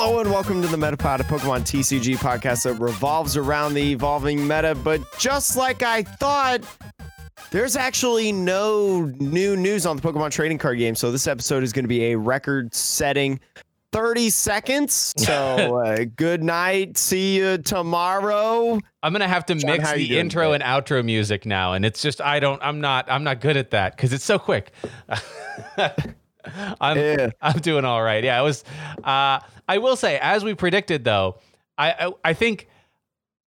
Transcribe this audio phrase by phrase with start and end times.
[0.00, 4.46] Hello and welcome to the Metapod, a Pokemon TCG podcast that revolves around the evolving
[4.46, 4.76] meta.
[4.76, 6.60] But just like I thought,
[7.50, 10.94] there's actually no new news on the Pokemon trading card game.
[10.94, 13.40] So this episode is going to be a record setting
[13.90, 15.14] 30 seconds.
[15.16, 15.34] So
[15.84, 16.96] uh, good night.
[16.96, 18.78] See you tomorrow.
[19.02, 22.00] I'm gonna have to John, mix the doing intro and outro music now, and it's
[22.00, 24.70] just I don't I'm not I'm not good at that because it's so quick.
[26.80, 27.30] I'm Yeah.
[27.40, 28.22] I'm doing all right.
[28.24, 28.64] Yeah, I was.
[29.02, 31.38] Uh, I will say, as we predicted, though,
[31.76, 32.68] I, I I think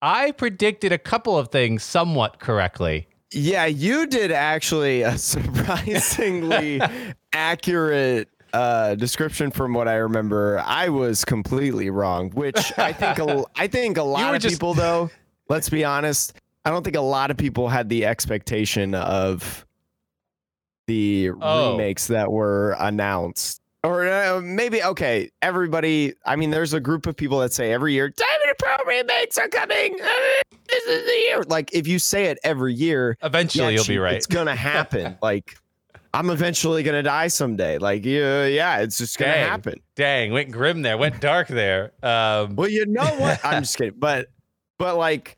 [0.02, 3.08] I predicted a couple of things somewhat correctly.
[3.34, 5.18] Yeah, you did actually a
[5.86, 6.82] surprisingly
[7.34, 10.62] accurate uh, description from what I remember.
[10.66, 14.74] I was completely wrong, which I think a, I think a lot of just- people
[14.74, 15.10] though,
[15.50, 16.34] let's be honest,
[16.66, 19.66] I don't think a lot of people had the expectation of
[20.92, 21.72] the Oh.
[21.74, 23.62] remakes that were announced.
[23.84, 26.14] Or uh, maybe okay, everybody.
[26.26, 29.48] I mean, there's a group of people that say every year, Diamond Pearl remakes are
[29.48, 29.96] coming.
[30.00, 30.08] Uh,
[30.70, 31.44] this is the year.
[31.48, 34.14] Like if you say it every year, Eventually, yeah, you'll be right.
[34.16, 35.18] It's gonna happen.
[35.24, 35.56] like
[36.14, 37.80] I'm eventually gonna die someday.
[37.80, 39.50] Like yeah, yeah, it's just gonna Dang.
[39.50, 39.82] happen.
[39.96, 41.92] Dang, went grim there, went dark there.
[42.04, 43.40] Um, Well, you know what?
[43.44, 43.96] I'm just kidding.
[43.98, 44.28] But
[44.78, 45.38] but like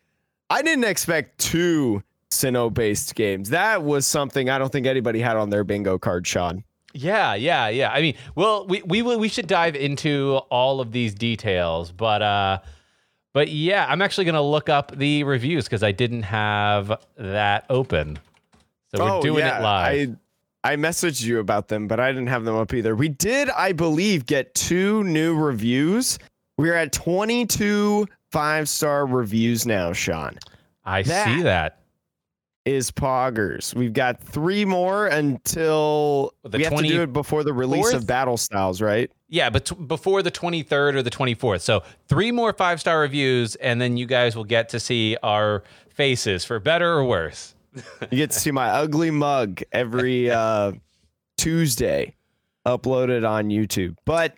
[0.49, 3.49] I didn't expect two Sinnoh based games.
[3.49, 6.63] That was something I don't think anybody had on their bingo card, Sean.
[6.93, 7.91] Yeah, yeah, yeah.
[7.91, 12.21] I mean, well, we we will we should dive into all of these details, but
[12.21, 12.59] uh
[13.33, 17.65] but yeah, I'm actually going to look up the reviews cuz I didn't have that
[17.69, 18.19] open.
[18.93, 20.15] So we're doing it live.
[20.63, 22.95] I I messaged you about them, but I didn't have them up either.
[22.95, 26.19] We did, I believe, get two new reviews.
[26.57, 30.37] We're at 22 five star reviews now, Sean.
[30.85, 31.79] I that- see that.
[32.65, 33.73] Is Poggers.
[33.75, 37.95] We've got three more until The we have to do it before the release 24th?
[37.95, 39.11] of Battle Styles, right?
[39.27, 41.61] Yeah, but t- before the 23rd or the 24th.
[41.61, 46.45] So, three more 5-star reviews and then you guys will get to see our faces
[46.45, 47.53] for better or worse.
[48.11, 50.73] You get to see my ugly mug every uh,
[51.37, 52.15] Tuesday
[52.65, 53.97] uploaded on YouTube.
[54.05, 54.35] But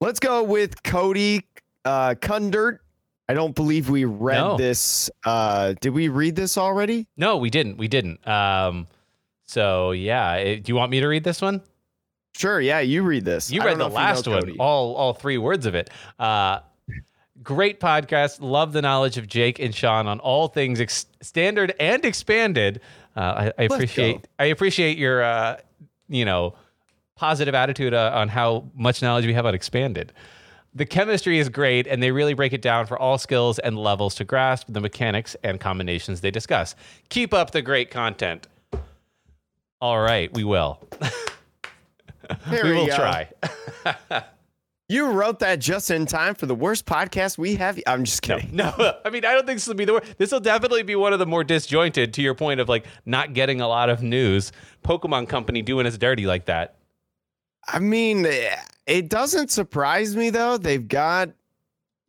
[0.00, 1.46] let's go with Cody
[1.84, 2.78] uh, Kundert.
[3.28, 4.56] I don't believe we read No.
[4.56, 5.10] this.
[5.24, 7.06] Uh, did we read this already?
[7.16, 7.76] No, we didn't.
[7.78, 8.26] We didn't.
[8.28, 8.86] Um
[9.46, 11.60] so yeah, eh, do you want me to read this one?
[12.36, 12.60] Sure.
[12.60, 13.50] Yeah, you read this.
[13.50, 15.90] You read the last you know one, all all three words of it.
[16.18, 16.60] Uh,
[17.42, 18.38] great podcast.
[18.40, 22.80] Love the knowledge of Jake and Sean on all things ex- standard and expanded.
[23.16, 23.20] Uh,
[23.58, 25.58] I, I appreciate I appreciate your uh,
[26.08, 26.54] you know
[27.14, 30.12] positive attitude uh, on how much knowledge we have on expanded.
[30.76, 34.14] The chemistry is great, and they really break it down for all skills and levels
[34.16, 36.74] to grasp the mechanics and combinations they discuss.
[37.10, 38.48] Keep up the great content.
[39.80, 40.80] All right, we will.
[42.50, 42.96] We will go.
[42.96, 43.28] try.
[44.86, 47.80] You wrote that just in time for the worst podcast we have.
[47.86, 48.50] I'm just kidding.
[48.54, 48.70] no.
[49.02, 50.18] I mean, I don't think this will be the worst.
[50.18, 52.12] This will definitely be one of the more disjointed.
[52.12, 54.52] To your point of like not getting a lot of news.
[54.84, 56.76] Pokemon Company doing us dirty like that.
[57.66, 58.26] I mean,
[58.86, 60.56] it doesn't surprise me though.
[60.56, 61.30] They've got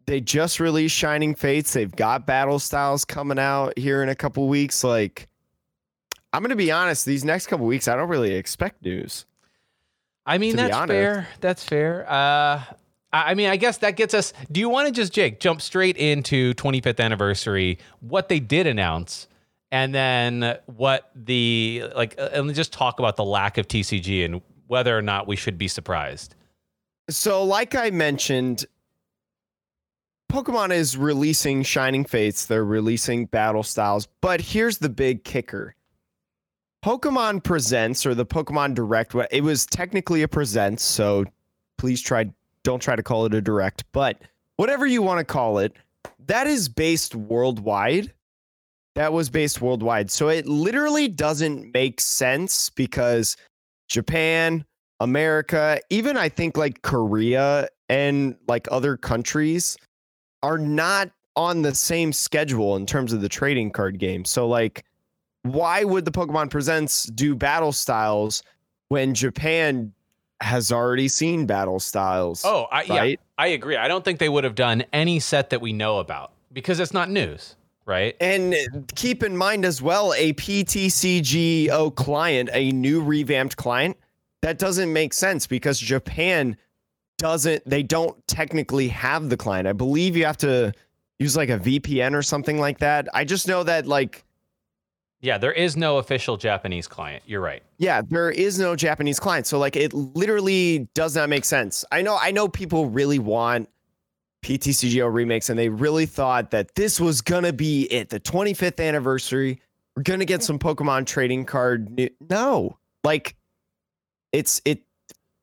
[0.05, 1.73] they just released Shining Fates.
[1.73, 4.83] They've got Battle Styles coming out here in a couple weeks.
[4.83, 5.27] Like,
[6.31, 7.05] I'm gonna be honest.
[7.05, 9.25] These next couple weeks, I don't really expect news.
[10.25, 11.27] I mean, that's fair.
[11.39, 12.09] That's fair.
[12.09, 12.63] Uh,
[13.13, 14.33] I mean, I guess that gets us.
[14.51, 17.79] Do you want to just Jake jump straight into 25th anniversary?
[18.01, 19.27] What they did announce,
[19.71, 24.41] and then what the like, uh, and just talk about the lack of TCG and
[24.67, 26.35] whether or not we should be surprised.
[27.09, 28.65] So, like I mentioned,
[30.31, 32.45] Pokemon is releasing Shining Fates.
[32.45, 34.07] They're releasing Battle Styles.
[34.21, 35.75] But here's the big kicker.
[36.83, 41.25] Pokemon Presents or the Pokemon Direct, it was technically a presents, so
[41.77, 42.29] please try
[42.61, 44.19] don't try to call it a direct, but
[44.57, 45.73] whatever you want to call it,
[46.27, 48.11] that is based worldwide.
[48.95, 50.09] That was based worldwide.
[50.09, 53.37] So it literally doesn't make sense because
[53.87, 54.65] Japan,
[54.99, 59.77] America, even I think like Korea and like other countries
[60.41, 64.25] are not on the same schedule in terms of the trading card game.
[64.25, 64.85] So like
[65.45, 68.41] why would the Pokemon Presents do battle styles
[68.87, 69.93] when Japan
[70.41, 72.43] has already seen battle styles?
[72.43, 73.19] Oh, I, yeah, right?
[73.37, 73.77] I agree.
[73.77, 76.93] I don't think they would have done any set that we know about because it's
[76.93, 77.55] not news,
[77.85, 78.15] right?
[78.19, 78.55] And
[78.95, 83.97] keep in mind as well, a PTCGO client, a new revamped client,
[84.45, 86.55] that doesn't make sense because Japan
[87.17, 89.67] doesn't, they don't technically have the client.
[89.67, 90.71] I believe you have to
[91.17, 93.07] use like a VPN or something like that.
[93.13, 94.23] I just know that, like,
[95.21, 97.23] Yeah, there is no official Japanese client.
[97.25, 97.63] You're right.
[97.79, 99.47] yeah, there is no Japanese client.
[99.47, 101.83] So, like, it literally does not make sense.
[101.91, 103.67] I know, I know people really want
[104.43, 109.59] PTCGO remakes, and they really thought that this was gonna be it, the 25th anniversary.
[109.95, 111.89] We're gonna get some Pokemon trading card.
[111.89, 113.35] New- no, like
[114.35, 114.81] it's it.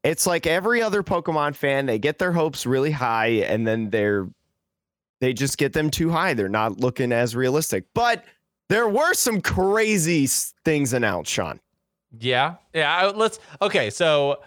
[0.04, 1.86] It's like every other Pokemon fan.
[1.86, 4.28] They get their hopes really high, and then they're
[5.20, 6.34] they just get them too high.
[6.34, 7.84] They're not looking as realistic.
[7.94, 8.24] But
[8.68, 10.26] there were some crazy
[10.64, 11.60] things announced, Sean.
[12.18, 12.56] Yeah.
[12.74, 13.12] Yeah.
[13.14, 13.38] Let's.
[13.62, 13.88] Okay.
[13.88, 14.42] So,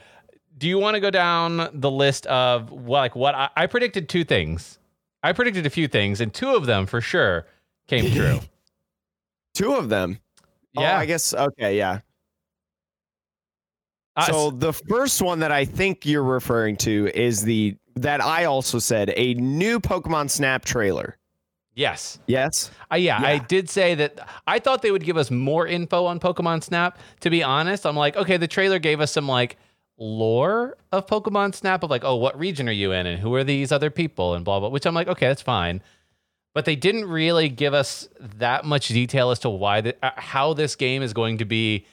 [0.57, 4.09] do you want to go down the list of what, like, what I, I predicted?
[4.09, 4.77] Two things.
[5.23, 7.47] I predicted a few things, and two of them for sure
[7.87, 8.41] came true.
[9.53, 10.19] Two of them.
[10.77, 10.97] Oh, yeah.
[10.97, 11.33] Oh, I guess.
[11.33, 11.77] Okay.
[11.77, 12.01] Yeah.
[14.15, 18.45] Uh, so the first one that I think you're referring to is the that I
[18.45, 21.17] also said a new Pokemon Snap trailer.
[21.75, 22.19] yes.
[22.27, 22.71] Yes.
[22.91, 26.19] Uh, yeah, I did say that I thought they would give us more info on
[26.19, 26.97] Pokemon Snap.
[27.21, 29.57] To be honest, I'm like, okay, the trailer gave us some like
[29.97, 33.43] lore of Pokemon Snap of like, oh, what region are you in and who are
[33.43, 34.69] these other people and blah blah.
[34.69, 35.81] Which I'm like, okay, that's fine.
[36.53, 40.53] But they didn't really give us that much detail as to why the, uh, how
[40.53, 41.85] this game is going to be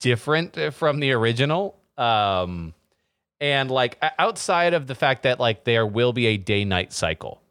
[0.00, 1.76] different from the original.
[1.96, 2.74] Um,
[3.40, 7.42] and like outside of the fact that like there will be a day night cycle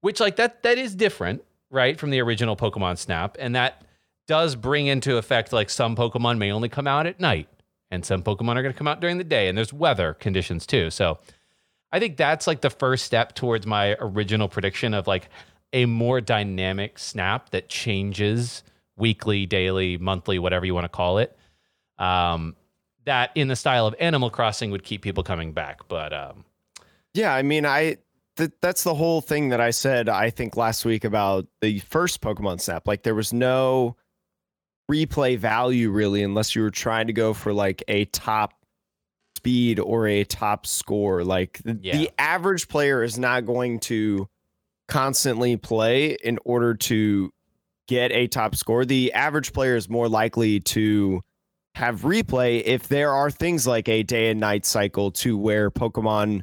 [0.00, 3.36] which like that that is different right from the original pokemon snap.
[3.38, 3.82] And that
[4.26, 7.48] does bring into effect like some pokemon may only come out at night
[7.90, 10.66] and some pokemon are going to come out during the day and there's weather conditions
[10.66, 10.90] too.
[10.90, 11.18] So
[11.90, 15.30] i think that's like the first step towards my original prediction of like
[15.72, 18.62] a more dynamic snap that changes
[18.96, 21.38] weekly daily monthly whatever you want to call it
[21.98, 22.54] um
[23.04, 26.44] that in the style of animal crossing would keep people coming back but um
[27.14, 27.34] Yeah.
[27.34, 27.96] I mean, I
[28.36, 30.08] th- that's the whole thing that I said.
[30.08, 32.86] I think last week about the first Pokemon Snap.
[32.86, 33.96] Like there was no
[34.90, 38.52] replay value really, unless you were trying to go for like a top
[39.36, 41.24] speed or a top score.
[41.24, 41.96] Like the, Yeah.
[41.96, 44.28] the average player is not going to
[44.86, 47.32] constantly play in order to
[47.88, 48.84] get a top score.
[48.84, 51.22] The average player is more likely to
[51.78, 56.40] have replay if there are things like a day and night cycle to where Pokemon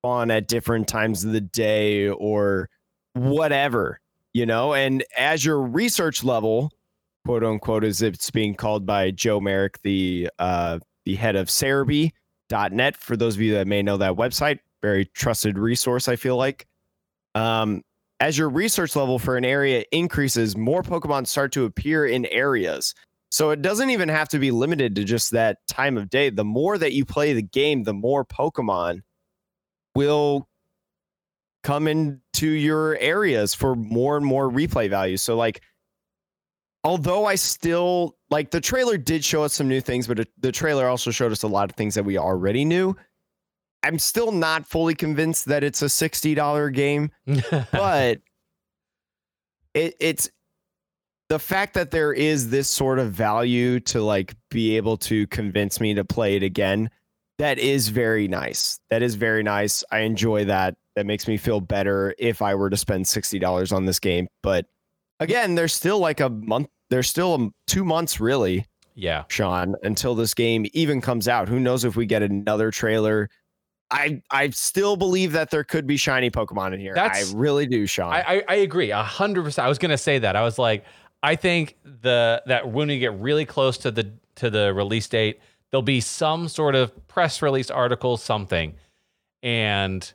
[0.00, 2.70] spawn at different times of the day or
[3.12, 4.00] whatever,
[4.32, 4.72] you know?
[4.72, 6.72] And as your research level,
[7.26, 12.96] quote unquote, as it's being called by Joe Merrick, the uh the head of Serebii.net,
[12.96, 16.66] for those of you that may know that website, very trusted resource, I feel like.
[17.34, 17.82] Um,
[18.20, 22.94] as your research level for an area increases, more Pokemon start to appear in areas.
[23.30, 26.30] So it doesn't even have to be limited to just that time of day.
[26.30, 29.02] The more that you play the game, the more Pokemon
[29.94, 30.48] will
[31.62, 35.16] come into your areas for more and more replay value.
[35.16, 35.60] So like
[36.84, 40.88] although I still like the trailer did show us some new things, but the trailer
[40.88, 42.96] also showed us a lot of things that we already knew.
[43.82, 47.10] I'm still not fully convinced that it's a $60 game
[47.72, 48.20] but
[49.74, 50.30] it, it's
[51.28, 55.80] the fact that there is this sort of value to like be able to convince
[55.80, 56.90] me to play it again
[57.38, 61.60] that is very nice that is very nice i enjoy that that makes me feel
[61.60, 64.66] better if i were to spend $60 on this game but
[65.20, 70.14] again there's still like a month there's still um, two months really yeah sean until
[70.14, 73.28] this game even comes out who knows if we get another trailer
[73.90, 76.92] I I still believe that there could be shiny Pokemon in here.
[76.94, 78.12] That's- I really do, Sean.
[78.12, 79.64] I, I, I agree a hundred percent.
[79.64, 80.36] I was gonna say that.
[80.36, 80.84] I was like,
[81.22, 85.40] I think the that when we get really close to the to the release date,
[85.70, 88.74] there'll be some sort of press release article, something,
[89.42, 90.12] and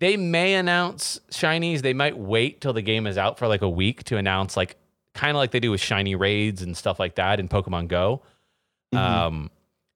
[0.00, 1.82] they may announce shinies.
[1.82, 4.76] They might wait till the game is out for like a week to announce, like
[5.14, 8.22] kind of like they do with shiny raids and stuff like that in Pokemon Go.
[8.94, 8.98] Mhm.
[8.98, 9.50] Um,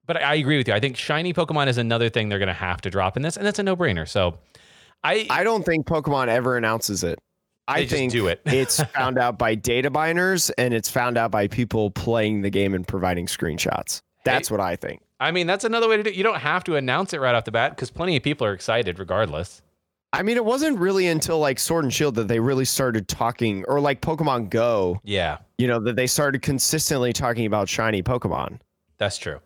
[0.07, 0.75] but I, agree with you.
[0.75, 3.47] I think shiny Pokemon is another thing they're gonna have to drop in this, and
[3.47, 4.09] that's a no brainer.
[4.09, 4.39] So.
[5.07, 7.19] I, I don't think Pokemon ever announces it.
[7.67, 8.41] I They think do it.
[8.47, 12.75] it's found out by data miners and it's found out by people playing the game
[12.75, 14.03] and providing screenshots.
[14.25, 15.03] That's what I think.
[15.21, 16.17] I mean, that's another way to do it.
[16.17, 18.53] You don't have to announce it right off the bat because plenty of people are
[18.53, 19.63] excited regardless.
[20.13, 23.65] I mean, it wasn't really until like Sword and Shield that they really started talking,
[23.67, 28.61] or like Pokemon Go, Yeah, you know, that they started consistently talking about shiny Pokemon.
[28.97, 29.41] that's true.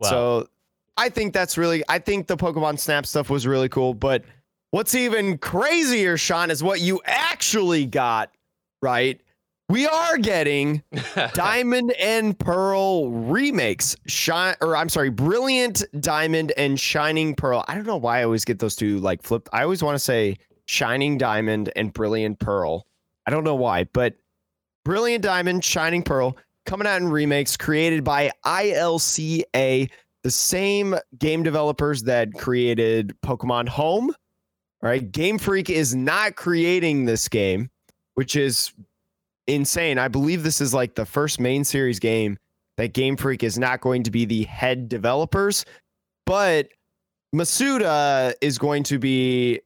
[0.00, 0.48] Well, So
[0.96, 3.94] I think that's really, I think the Pokemon Snap stuff was really cool.
[3.94, 4.24] But
[4.72, 8.32] what's even crazier, Sean, is what you actually got,
[8.82, 9.20] right?
[9.68, 10.82] We are getting
[11.34, 13.96] Diamond and Pearl remakes.
[14.06, 17.64] Shine or I'm sorry, Brilliant Diamond and Shining Pearl.
[17.68, 19.48] I don't know why I always get those two like flipped.
[19.52, 20.36] I always want to say
[20.66, 22.86] Shining Diamond and Brilliant Pearl.
[23.26, 24.16] I don't know why, but
[24.84, 26.36] Brilliant Diamond, Shining Pearl
[26.66, 29.90] coming out in remakes created by ILCA,
[30.22, 34.12] the same game developers that created Pokemon Home
[34.82, 35.12] All right.
[35.12, 37.70] Game Freak is not creating this game,
[38.14, 38.72] which is
[39.46, 39.98] insane.
[39.98, 42.38] I believe this is like the first main series game
[42.76, 45.64] that Game Freak is not going to be the head developers,
[46.26, 46.68] but
[47.34, 49.60] Masuda is going to be.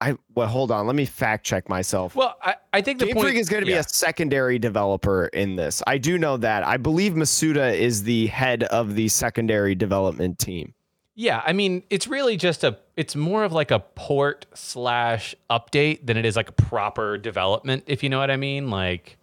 [0.00, 0.86] I well, hold on.
[0.86, 2.14] Let me fact check myself.
[2.14, 5.26] Well, I, I think the Game point Freak is going to be a secondary developer
[5.26, 5.82] in this.
[5.86, 6.66] I do know that.
[6.66, 10.74] I believe Masuda is the head of the secondary development team.
[11.16, 12.76] Yeah, I mean, it's really just a.
[12.96, 17.84] It's more of like a port slash update than it is like a proper development.
[17.86, 19.16] If you know what I mean, like,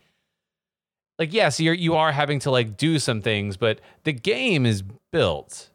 [1.20, 4.84] like yes, you're you are having to like do some things, but the game is
[5.12, 5.70] built,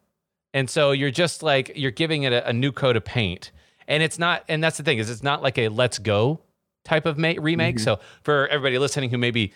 [0.55, 3.51] and so you're just like you're giving it a, a new coat of paint,
[3.87, 4.43] and it's not.
[4.49, 6.41] And that's the thing is, it's not like a let's go
[6.87, 7.77] type of ma- remake.
[7.77, 7.81] Mhm.
[7.81, 9.53] So for everybody listening who maybe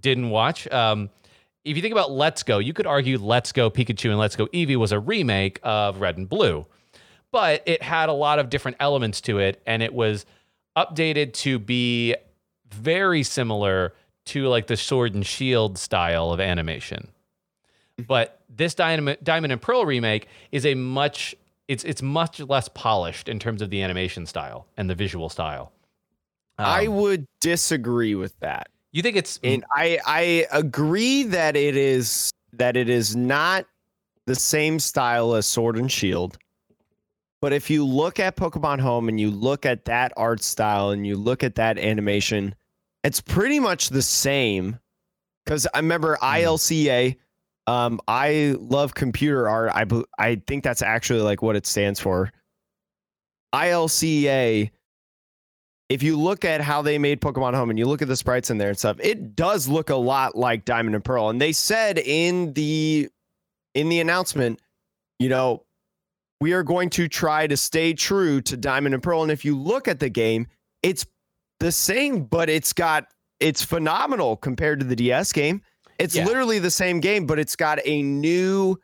[0.00, 1.10] didn't watch, um,
[1.64, 4.46] if you think about Let's Go, you could argue Let's Go Pikachu and Let's Go
[4.48, 6.66] Eevee was a remake of Red and Blue,
[7.32, 10.26] but it had a lot of different elements to it, and it was
[10.76, 12.14] updated to be
[12.70, 13.94] very similar
[14.26, 17.08] to like the Sword and Shield style of animation.
[18.06, 21.34] But this Diamond, Diamond and Pearl remake is a much
[21.68, 25.72] it's it's much less polished in terms of the animation style and the visual style.
[26.58, 28.68] I Um, would disagree with that.
[28.94, 33.66] You think it's And I I agree that it is that it is not
[34.26, 36.38] the same style as Sword and Shield.
[37.42, 41.04] But if you look at Pokemon Home and you look at that art style and
[41.04, 42.54] you look at that animation,
[43.02, 44.78] it's pretty much the same.
[45.44, 47.16] Because I remember ILCA,
[47.66, 49.72] um, I love computer art.
[49.74, 49.86] I
[50.18, 52.30] I think that's actually like what it stands for.
[53.52, 54.70] ILCA
[55.88, 58.50] if you look at how they made Pokemon Home and you look at the sprites
[58.50, 61.28] in there and stuff, it does look a lot like Diamond and Pearl.
[61.28, 63.08] And they said in the
[63.74, 64.60] in the announcement,
[65.18, 65.64] you know,
[66.40, 69.22] we are going to try to stay true to Diamond and Pearl.
[69.22, 70.46] And if you look at the game,
[70.82, 71.04] it's
[71.60, 73.06] the same, but it's got
[73.40, 75.62] it's phenomenal compared to the DS game.
[75.98, 76.24] It's Yeah.
[76.24, 78.76] literally the same game, but it's got a new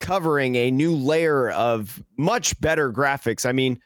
[0.00, 3.46] covering, a new layer of much better graphics.
[3.46, 3.80] I mean,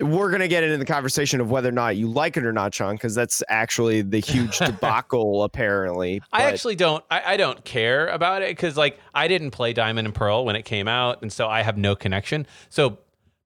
[0.00, 2.74] we're gonna get into the conversation of whether or not you like it or not,
[2.74, 6.22] Sean, because that's actually the huge debacle, apparently.
[6.32, 7.04] I actually don't.
[7.10, 10.56] I, I don't care about it because, like, I didn't play Diamond and Pearl when
[10.56, 12.46] it came out, and so I have no connection.
[12.68, 12.98] So,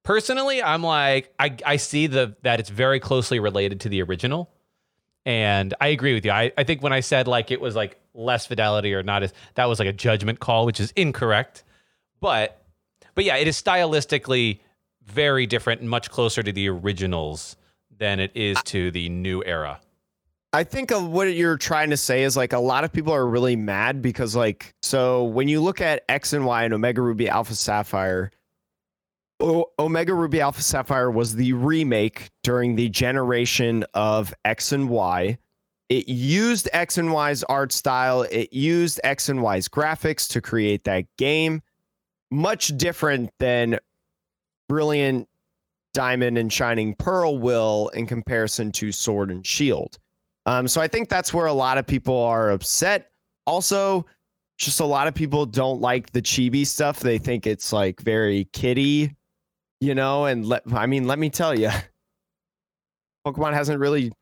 [0.04, 4.50] personally, I'm like, I, I see the that it's very closely related to the original,
[5.26, 6.30] and I agree with you.
[6.30, 9.32] I, I think when I said like it was like less fidelity or not as
[9.54, 11.64] that was like a judgment call, which is incorrect.
[12.20, 12.62] But,
[13.14, 14.61] but yeah, it is stylistically
[15.06, 17.56] very different and much closer to the originals
[17.99, 19.80] than it is to the new era.
[20.52, 23.26] I think of what you're trying to say is like a lot of people are
[23.26, 27.28] really mad because like so when you look at X and Y and Omega Ruby
[27.28, 28.30] Alpha Sapphire,
[29.40, 35.38] o- Omega Ruby Alpha Sapphire was the remake during the generation of X and Y.
[35.88, 40.84] It used X and Y's art style, it used X and Y's graphics to create
[40.84, 41.62] that game.
[42.30, 43.80] Much different than
[44.68, 45.28] Brilliant
[45.94, 49.99] Diamond and Shining Pearl will in comparison to Sword and Shield.
[50.47, 53.11] Um, so I think that's where a lot of people are upset.
[53.47, 54.04] Also,
[54.59, 57.00] just a lot of people don't like the chibi stuff.
[57.00, 59.14] They think it's like very kiddie,
[59.80, 60.26] you know.
[60.26, 61.71] And let I mean, let me tell you,
[63.26, 64.12] Pokemon hasn't really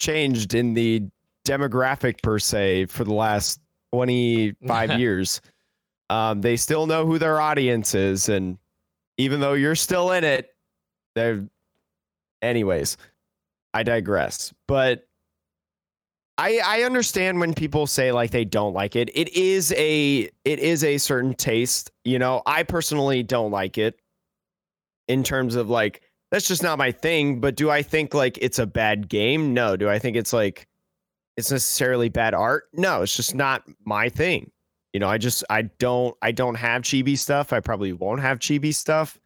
[0.00, 1.02] changed in the
[1.46, 3.60] demographic per se for the last
[3.92, 5.40] 25 years.
[6.10, 8.58] Um, they still know who their audience is, and
[9.18, 10.50] even though you're still in it,
[11.14, 11.46] they're
[12.42, 12.96] anyways.
[13.72, 14.52] I digress.
[14.68, 15.06] But
[16.38, 19.10] I I understand when people say like they don't like it.
[19.14, 21.90] It is a it is a certain taste.
[22.04, 24.00] You know, I personally don't like it
[25.08, 27.40] in terms of like that's just not my thing.
[27.40, 29.54] But do I think like it's a bad game?
[29.54, 29.76] No.
[29.76, 30.66] Do I think it's like
[31.36, 32.64] it's necessarily bad art?
[32.72, 34.50] No, it's just not my thing.
[34.94, 37.52] You know, I just I don't I don't have chibi stuff.
[37.52, 39.18] I probably won't have chibi stuff,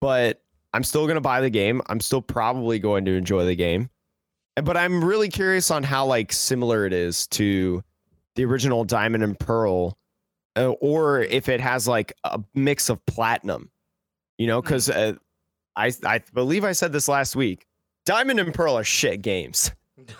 [0.00, 0.40] but
[0.72, 1.82] I'm still gonna buy the game.
[1.86, 3.90] I'm still probably going to enjoy the game.
[4.54, 7.82] But I'm really curious on how like similar it is to
[8.36, 9.98] the original Diamond and Pearl,
[10.56, 13.70] uh, or if it has like a mix of platinum.
[14.38, 15.14] You know, because uh,
[15.74, 17.66] I I believe I said this last week.
[18.04, 19.72] Diamond and Pearl are shit games.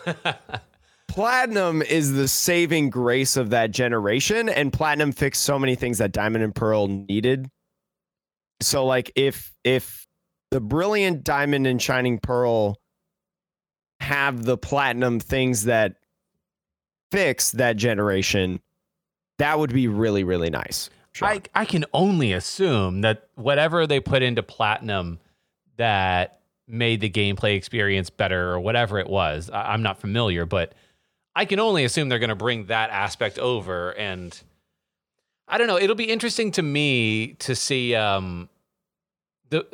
[1.12, 6.10] Platinum is the saving grace of that generation, and Platinum fixed so many things that
[6.10, 7.50] Diamond and Pearl needed.
[8.62, 10.06] So, like, if if
[10.50, 12.80] the brilliant Diamond and Shining Pearl
[14.00, 15.96] have the Platinum things that
[17.10, 18.62] fix that generation,
[19.36, 20.88] that would be really really nice.
[21.12, 21.28] Sean.
[21.28, 25.18] I, I can only assume that whatever they put into platinum
[25.76, 29.50] that made the gameplay experience better or whatever it was.
[29.50, 30.72] I, I'm not familiar, but
[31.34, 33.90] I can only assume they're going to bring that aspect over.
[33.92, 34.38] And
[35.48, 35.78] I don't know.
[35.78, 38.48] It'll be interesting to me to see um,
[39.50, 39.66] the.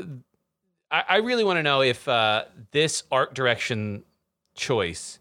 [0.90, 4.04] I, I really want to know if uh, this art direction
[4.54, 5.18] choice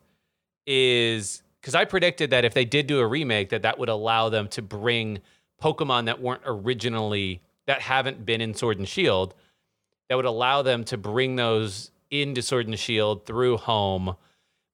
[0.66, 4.30] is because I predicted that if they did do a remake, that that would allow
[4.30, 5.20] them to bring
[5.62, 9.34] Pokemon that weren't originally that haven't been in Sword and Shield,
[10.10, 14.16] that would allow them to bring those into Sword and Shield through home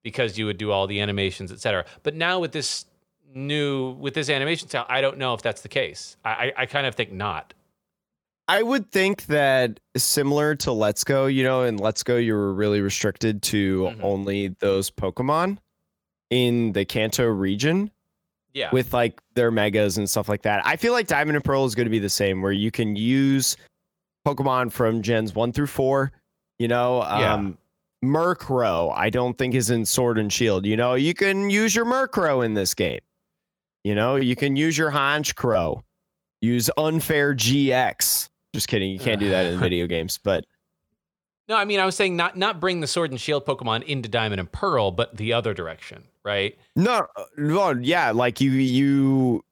[0.03, 1.85] because you would do all the animations, etc.
[2.03, 2.85] But now with this
[3.33, 6.17] new with this animation style, I don't know if that's the case.
[6.23, 7.53] I, I, I kind of think not.
[8.47, 12.53] I would think that similar to Let's Go, you know, in Let's Go, you were
[12.53, 14.03] really restricted to Mhm.
[14.03, 15.59] only those Pokemon
[16.29, 17.89] in the Kanto region
[18.53, 18.69] Yeah.
[18.73, 20.61] with like their megas and stuff like that.
[20.65, 22.97] I feel like Diamond and Pearl is going to be the same, where you can
[22.97, 23.55] use
[24.27, 26.11] Pokemon from gens one through four.
[26.59, 27.33] You know, Yeah.
[27.35, 27.57] um,
[28.03, 30.65] Murkrow, I don't think is in Sword and Shield.
[30.65, 32.99] You know, you can use your Murkrow in this game.
[33.83, 35.81] You know, you can use your Honchkrow.
[36.41, 38.29] Use Unfair GX.
[38.53, 38.91] Just kidding.
[38.91, 40.45] You can't do that in video games, but
[41.47, 44.07] no, I mean I was saying not not bring the Sword and Shield Pokemon into
[44.09, 46.57] Diamond and Pearl, but the other direction, right?
[46.75, 49.43] No, uh, no, yeah, like you, you,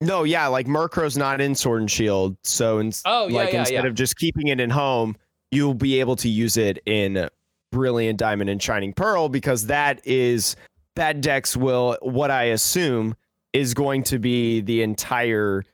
[0.00, 3.60] no, yeah, like Murkrow's not in Sword and Shield, so in, Oh, yeah, like yeah,
[3.60, 3.88] instead yeah.
[3.88, 5.16] of just keeping it in home,
[5.50, 7.28] you'll be able to use it in
[7.70, 10.56] Brilliant Diamond and Shining Pearl because that is
[10.96, 13.14] that Dex will, what I assume,
[13.52, 15.64] is going to be the entire,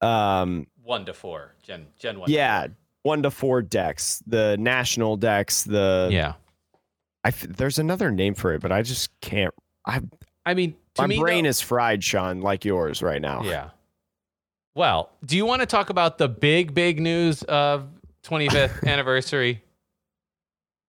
[0.00, 2.28] um, One to four, Gen Gen one.
[2.28, 2.66] to yeah,
[3.02, 6.34] one to four Dex, the national Dex, the yeah.
[7.22, 9.52] I f- there's another name for it, but I just can't.
[9.86, 10.00] I
[10.46, 13.42] I mean, to my me, brain though- is fried, Sean, like yours right now.
[13.44, 13.70] Yeah.
[14.74, 17.88] Well, do you want to talk about the big, big news of
[18.24, 19.62] 25th anniversary?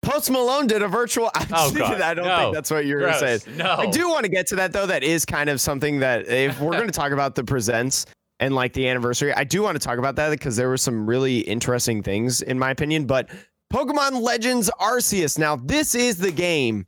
[0.03, 1.31] Post Malone did a virtual.
[1.33, 2.37] I, Oh, God, I don't no.
[2.37, 3.19] think that's what you were Gross.
[3.19, 3.57] saying.
[3.57, 3.75] No.
[3.77, 4.85] I do want to get to that though.
[4.85, 8.05] That is kind of something that if we're going to talk about the presents
[8.39, 11.07] and like the anniversary, I do want to talk about that because there were some
[11.07, 13.05] really interesting things in my opinion.
[13.05, 13.29] But
[13.73, 15.39] Pokemon Legends Arceus.
[15.39, 16.85] Now this is the game,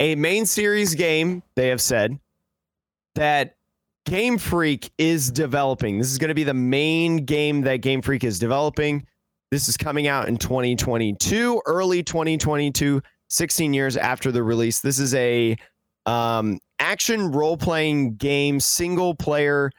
[0.00, 1.42] a main series game.
[1.54, 2.18] They have said
[3.14, 3.56] that
[4.06, 5.98] Game Freak is developing.
[5.98, 9.06] This is going to be the main game that Game Freak is developing.
[9.50, 14.80] This is coming out in 2022, early 2022, 16 years after the release.
[14.80, 15.56] This is a
[16.04, 19.70] um, action role playing game, single player.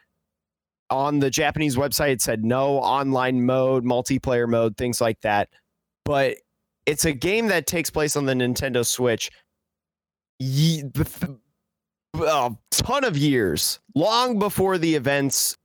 [0.89, 5.49] On the Japanese website, it said no online mode, multiplayer mode, things like that.
[6.05, 6.37] But
[6.85, 9.29] it's a game that takes place on the Nintendo Switch.
[10.39, 10.83] Ye-
[12.13, 15.57] a ton of years, long before the events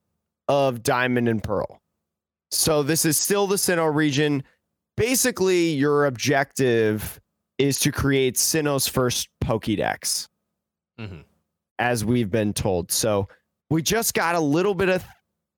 [0.48, 1.81] of Diamond and Pearl.
[2.52, 4.44] So this is still the Sinnoh region.
[4.96, 7.20] Basically, your objective
[7.58, 10.28] is to create Sinnoh's first Pokédex,
[10.98, 11.24] Mhm.
[11.78, 12.92] as we've been told.
[12.92, 13.28] So
[13.70, 15.02] we just got a little bit of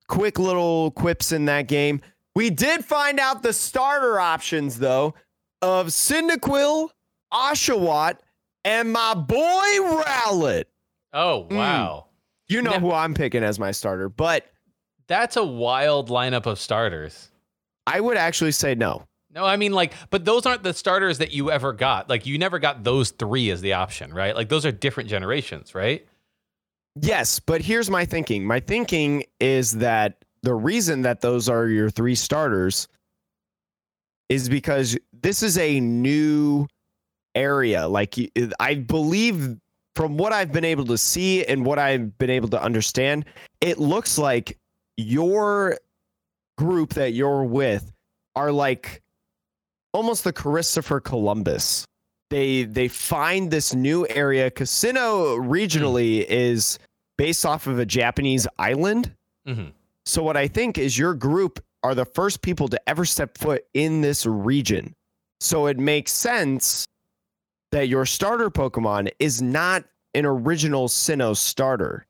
[0.08, 2.00] quick little quips in that game.
[2.36, 5.14] We did find out the starter options though
[5.62, 6.90] of Cyndaquil,
[7.32, 8.18] Oshawott,
[8.64, 9.34] and my boy
[9.80, 10.64] Rowlet.
[11.12, 11.56] Oh, Mm.
[11.56, 12.06] wow.
[12.48, 14.46] You know Now- who I'm picking as my starter, but
[15.06, 17.30] That's a wild lineup of starters.
[17.86, 19.04] I would actually say no.
[19.34, 22.08] No, I mean like, but those aren't the starters that you ever got.
[22.08, 24.34] Like you never got those three as the option, right?
[24.34, 26.06] Like those are different generations, right?
[27.00, 28.46] Yes, but here's my thinking.
[28.46, 32.86] My thinking is that the reason that those are your three starters
[34.28, 36.66] is because this is a new
[37.34, 37.88] area.
[37.88, 38.14] Like
[38.60, 39.56] I believe
[39.96, 43.24] from what I've been able to see and what I've been able to understand,
[43.60, 44.58] it looks like
[44.96, 45.78] your
[46.58, 47.92] group that you're with
[48.36, 49.02] are like
[49.92, 51.84] almost the Christopher Columbus.
[52.30, 54.50] They they find this new area.
[54.50, 56.78] Casino regionally is
[57.16, 59.14] based off of a Japanese island.
[59.46, 59.72] Mhm.
[60.06, 63.64] So what I think is your group are the first people to ever step foot
[63.74, 64.94] in this region.
[65.40, 66.86] So it makes sense
[67.70, 72.06] that your starter Pokemon is not an original Sinnoh starter,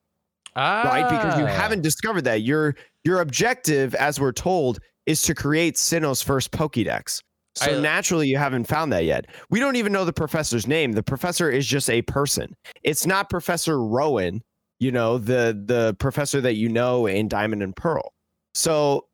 [0.56, 1.08] Ah, right?
[1.08, 2.42] Because you haven't discovered that.
[2.42, 7.20] Your your objective, as we're told, is to create Sinnoh's first Pokédex.
[7.56, 9.26] So I- naturally, you haven't found that yet.
[9.50, 10.92] We don't even know the professor's name.
[10.92, 12.54] The professor is just a person.
[12.82, 14.42] It's not Professor Rowan,
[14.80, 18.12] you know, the the professor that you know in Diamond and Pearl.
[18.54, 19.06] So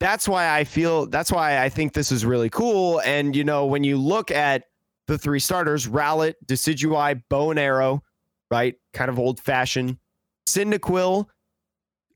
[0.00, 3.00] that's why I feel that's why I think this is really cool.
[3.04, 4.64] And you know, when you look at
[5.06, 8.02] the three starters, Rowlet, Decidueye, Bow and Arrow,
[8.50, 8.74] right?
[8.92, 9.98] Kind of old fashioned.
[10.46, 11.26] Cyndaquil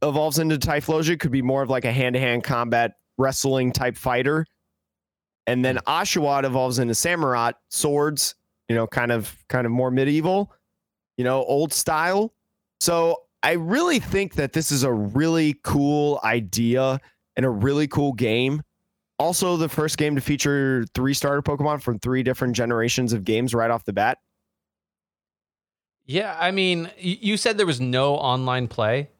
[0.03, 3.97] evolves into Typhlosion, could be more of like a hand to hand combat wrestling type
[3.97, 4.47] fighter.
[5.47, 8.35] and then Oshawott evolves into Samurott swords.
[8.69, 10.53] You know, kind of kind of more medieval.
[11.17, 12.35] You know, old style.
[12.81, 17.01] So I really think that this is a really cool idea
[17.37, 18.63] and a really cool game.
[19.19, 23.55] Also, the first game to feature three starter Pokemon from three different generations of games
[23.55, 24.19] right off the bat.
[26.09, 29.11] Yeah, I mean, you said there was no online play.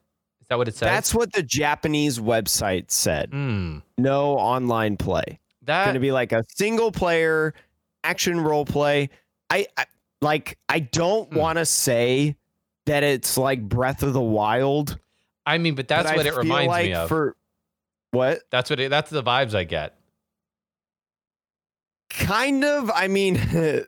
[0.41, 0.87] Is that what it says?
[0.89, 3.29] That's what the Japanese website said.
[3.31, 3.79] Hmm.
[3.99, 5.39] No online play.
[5.65, 7.53] that going to be like a single player
[8.03, 9.11] action role play.
[9.51, 9.85] I, I
[10.23, 10.57] like.
[10.69, 11.39] I don't Hmm.
[11.39, 12.37] want to say
[12.87, 14.99] that it's like Breath of the Wild.
[15.45, 17.09] I mean, but that's but I what it feel reminds like me of.
[17.09, 17.37] For
[18.13, 18.41] what?
[18.51, 19.95] that's what it, that's the vibes I get.
[22.09, 22.91] Kind of.
[22.95, 23.37] I mean,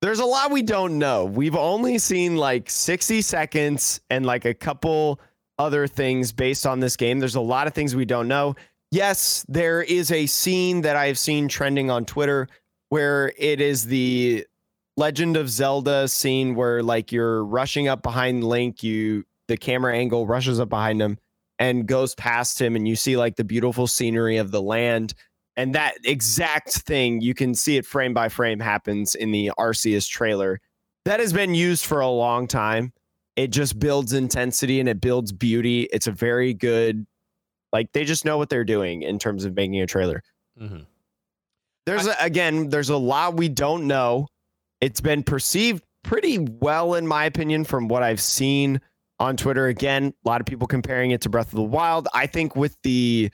[0.00, 1.26] there's a lot we don't know.
[1.26, 5.20] We've only seen like 60 seconds and like a couple
[5.58, 7.18] other things based on this game.
[7.18, 8.54] There's a lot of things we don't know.
[8.90, 12.48] Yes, there is a scene that I've seen trending on Twitter
[12.88, 14.46] where it is the
[14.96, 20.26] Legend of Zelda scene where like you're rushing up behind Link, you the camera angle
[20.26, 21.18] rushes up behind him
[21.58, 25.14] and goes past him and you see like the beautiful scenery of the land
[25.56, 30.08] and that exact thing you can see it frame by frame happens in the Arceus
[30.08, 30.60] trailer.
[31.04, 32.92] That has been used for a long time.
[33.36, 35.88] It just builds intensity and it builds beauty.
[35.92, 37.06] It's a very good
[37.72, 40.22] like they just know what they're doing in terms of making a trailer.
[40.58, 40.80] hmm
[41.86, 44.28] There's a, again, there's a lot we don't know.
[44.80, 48.80] It's been perceived pretty well, in my opinion, from what I've seen
[49.18, 49.66] on Twitter.
[49.66, 52.08] Again, a lot of people comparing it to Breath of the Wild.
[52.14, 53.30] I think with the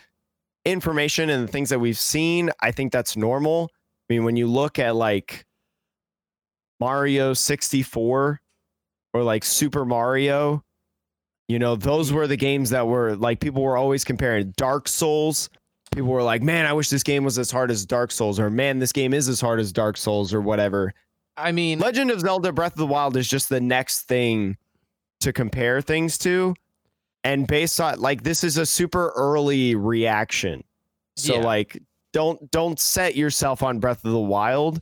[0.66, 3.70] information and the things that we've seen, I think that's normal.
[3.72, 5.44] I mean, when you look at like
[6.80, 8.40] Mario 64
[9.14, 10.62] or like Super Mario,
[11.48, 15.48] you know, those were the games that were like people were always comparing Dark Souls
[15.96, 18.50] people were like, "Man, I wish this game was as hard as Dark Souls," or
[18.50, 20.94] "Man, this game is as hard as Dark Souls," or whatever.
[21.36, 24.56] I mean, Legend of Zelda: Breath of the Wild is just the next thing
[25.20, 26.54] to compare things to,
[27.26, 30.62] and based on like this is a super early reaction,
[31.16, 31.40] so Yeah.
[31.40, 34.80] like don't don't set yourself on Breath of the Wild.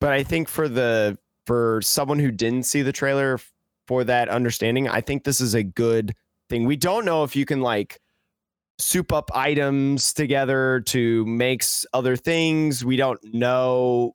[0.00, 3.38] But I think for the for someone who didn't see the trailer
[3.86, 6.14] for that understanding, I think this is a good
[6.48, 6.64] thing.
[6.64, 8.00] We don't know if you can like
[8.78, 12.84] soup up items together to make other things.
[12.84, 14.14] We don't know.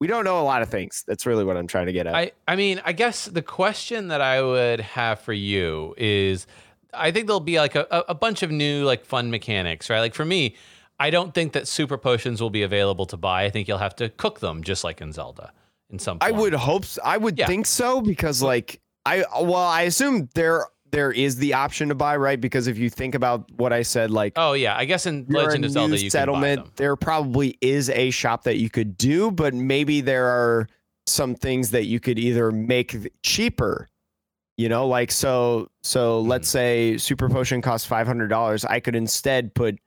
[0.00, 1.04] We don't know a lot of things.
[1.06, 2.14] That's really what I'm trying to get at.
[2.14, 6.46] I, I mean, I guess the question that I would have for you is
[6.94, 10.00] I think there'll be like a, a- bunch of new like fun mechanics, right?
[10.00, 10.56] Like for me,
[11.00, 13.44] I don't think that super potions will be available to buy.
[13.44, 15.52] I think you'll have to cook them just like in Zelda
[15.90, 16.84] in some I would hope.
[16.84, 17.00] So.
[17.04, 17.46] I would Yeah.
[17.46, 22.16] think so because, like, I well, I assume there there is the option to buy,
[22.18, 22.38] right?
[22.38, 25.64] Because if you think about what I said, like Oh yeah, I guess in Legend
[25.64, 26.72] of Zelda you settlement, can buy them.
[26.76, 30.68] there probably is a shop that you could do, but maybe there are
[31.06, 33.88] some things that you could either make cheaper.
[34.56, 35.68] You know, like so.
[35.82, 36.52] So let's Mm-hmm.
[36.52, 38.64] say super potion costs five hundred dollars.
[38.64, 39.78] I could instead put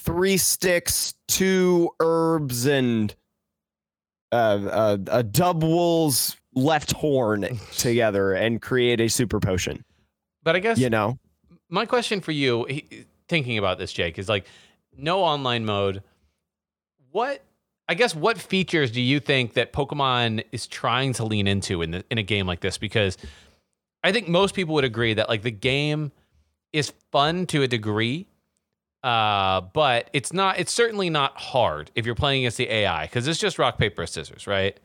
[0.00, 3.14] three sticks, two herbs, and
[4.32, 9.84] uh, uh, a Dubwool's left horn together and create a super potion.
[10.42, 11.18] But I guess You know,
[11.68, 12.66] my question for you,
[13.28, 14.46] thinking about this, Jake, is like
[14.96, 16.02] no online mode.
[17.10, 17.42] What
[17.88, 21.90] I guess what features do you think that Pokemon is trying to lean into in
[21.90, 22.78] the, in a game like this?
[22.78, 23.18] Because
[24.02, 26.12] I think most people would agree that like the game
[26.72, 28.26] is fun to a degree,
[29.02, 30.58] uh, but it's not.
[30.58, 34.06] It's certainly not hard if you're playing against the AI because it's just rock paper
[34.06, 34.78] scissors, right?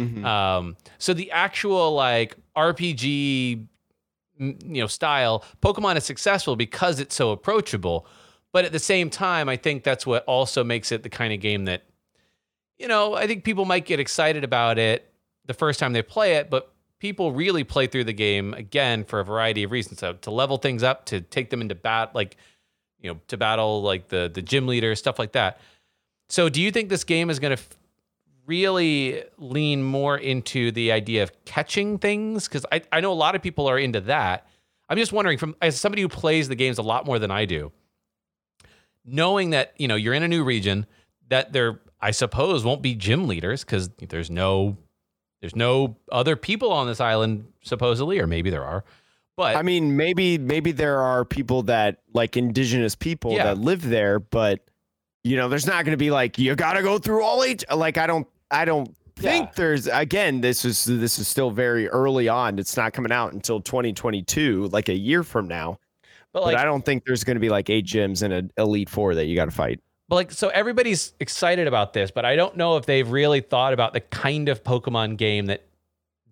[0.00, 0.24] Mhm.
[0.24, 3.66] Um, so the actual like RPG,
[4.38, 8.06] you know, style Pokemon is successful because it's so approachable.
[8.52, 11.40] But at the same time, I think that's what also makes it the kind of
[11.40, 11.82] game that,
[12.78, 15.12] you know, I think people might get excited about it
[15.46, 19.20] the first time they play it, but people really play through the game again for
[19.20, 20.00] a variety of reasons.
[20.00, 22.36] So to level things up, to take them into bat, like,
[23.00, 25.60] you know, to battle like the the gym leader, stuff like that.
[26.28, 27.76] So do you think this game is going to f-
[28.46, 32.48] really lean more into the idea of catching things?
[32.48, 34.46] Because I, I know a lot of people are into that.
[34.88, 37.44] I'm just wondering, from as somebody who plays the games a lot more than I
[37.44, 37.72] do,
[39.04, 40.86] knowing that you know you're in a new region,
[41.28, 44.76] that there I suppose won't be gym leaders because there's no
[45.46, 48.84] there's no other people on this island supposedly, or maybe there are.
[49.36, 53.44] But I mean, maybe maybe there are people that like indigenous people Yeah.
[53.44, 54.60] that live there, but
[55.22, 57.62] you know, there's not going to be like you got to go through all eight.
[57.72, 59.52] Like I don't, I don't think Yeah.
[59.54, 59.86] there's.
[59.86, 62.58] Again, this is this is still very early on.
[62.58, 65.78] It's not coming out until 2022, like a year from now.
[66.32, 68.50] but But, like I don't think there's going to be like eight gyms and an
[68.58, 69.80] elite four that you got to fight.
[70.08, 73.72] But like so everybody's excited about this, but I don't know if they've really thought
[73.72, 75.66] about the kind of Pokemon game that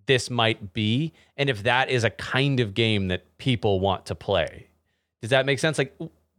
[0.06, 4.14] this might be and if that is a kind of game that people want to
[4.14, 4.68] play.
[5.22, 5.78] Does that make sense?
[5.78, 5.96] Like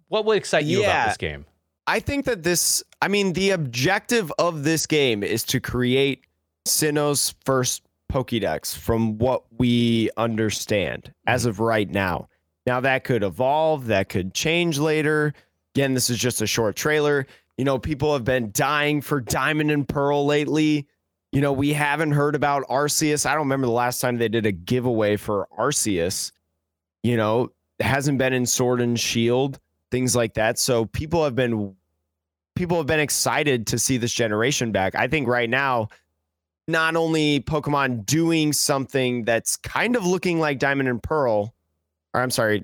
[0.08, 1.46] what would excite you about this game?
[1.88, 6.24] I think that this, I mean, the objective of this game is to create
[6.66, 11.50] Sinnoh's first Pokédex from what we understand as mm-hmm.
[11.50, 12.28] of right now.
[12.66, 15.34] Now, that could evolve, that could change later.
[15.76, 17.28] Again, this is just a short trailer.
[17.58, 20.88] You know, people have been dying for Diamond and Pearl lately.
[21.32, 23.26] You know, we haven't heard about Arceus.
[23.26, 26.32] I don't remember the last time they did a giveaway for Arceus.
[27.04, 29.60] You know, hasn't been in Sword and Shield,
[29.92, 30.58] things like that.
[30.60, 31.76] So people have been
[32.56, 34.96] people have been excited to see this generation back.
[34.96, 35.90] I think right now,
[36.70, 41.54] not only Pokemon doing something that's kind of looking like Diamond and Pearl,
[42.14, 42.64] or I'm sorry,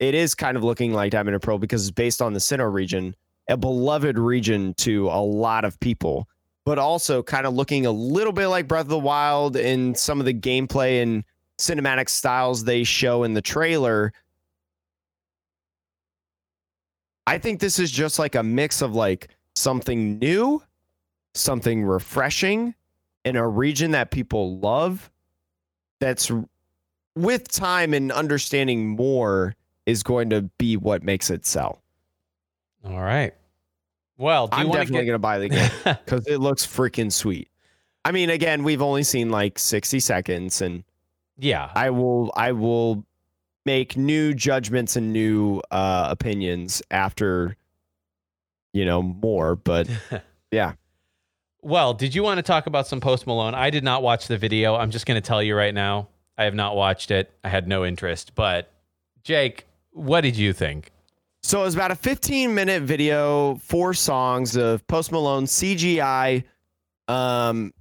[0.00, 2.72] it is kind of looking like Diamond and Pearl because it's based on the Sinnoh
[2.72, 3.14] region,
[3.48, 6.28] a beloved region to a lot of people,
[6.64, 10.20] but also kind of looking a little bit like Breath of the Wild in some
[10.20, 11.24] of the gameplay and
[11.58, 14.12] cinematic styles they show in the trailer.
[17.26, 20.62] I think this is just like a mix of like something new,
[21.34, 22.74] something refreshing
[23.24, 25.10] in a region that people love.
[26.00, 26.30] That's
[27.16, 29.56] with time and understanding more
[29.88, 31.80] is going to be what makes it sell.
[32.84, 33.34] All right.
[34.18, 35.70] Well, do you I'm definitely to going to buy the game
[36.04, 37.48] because it looks freaking sweet.
[38.04, 40.84] I mean, again, we've only seen like 60 seconds, and
[41.38, 41.70] Yeah.
[41.74, 43.04] I will, I will
[43.64, 47.56] make new judgments and new uh, opinions after,
[48.74, 49.56] you know, more.
[49.56, 49.88] But
[50.50, 50.72] yeah,
[51.62, 53.54] Well, did you want to talk about some Post Malone?
[53.54, 54.74] I did not watch the video.
[54.74, 56.08] I'm just going to tell you right now.
[56.36, 57.32] I have not watched it.
[57.42, 58.34] I had no interest.
[58.34, 58.70] But
[59.22, 59.66] Jake,
[59.98, 60.90] what did you think?
[61.42, 66.44] So it was about a 15 minute video, four songs of Post Malone CGI,
[67.06, 67.72] um,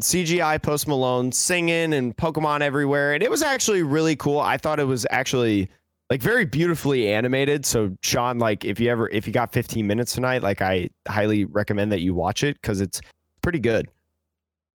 [0.00, 4.40] CGI Post Malone singing and Pokemon everywhere, and it was actually really cool.
[4.40, 5.68] I thought it was actually
[6.10, 7.64] like very beautifully animated.
[7.64, 11.44] So Sean, like if you ever if you got 15 minutes tonight, like I highly
[11.44, 13.00] recommend that you watch it because it's
[13.42, 13.88] pretty good.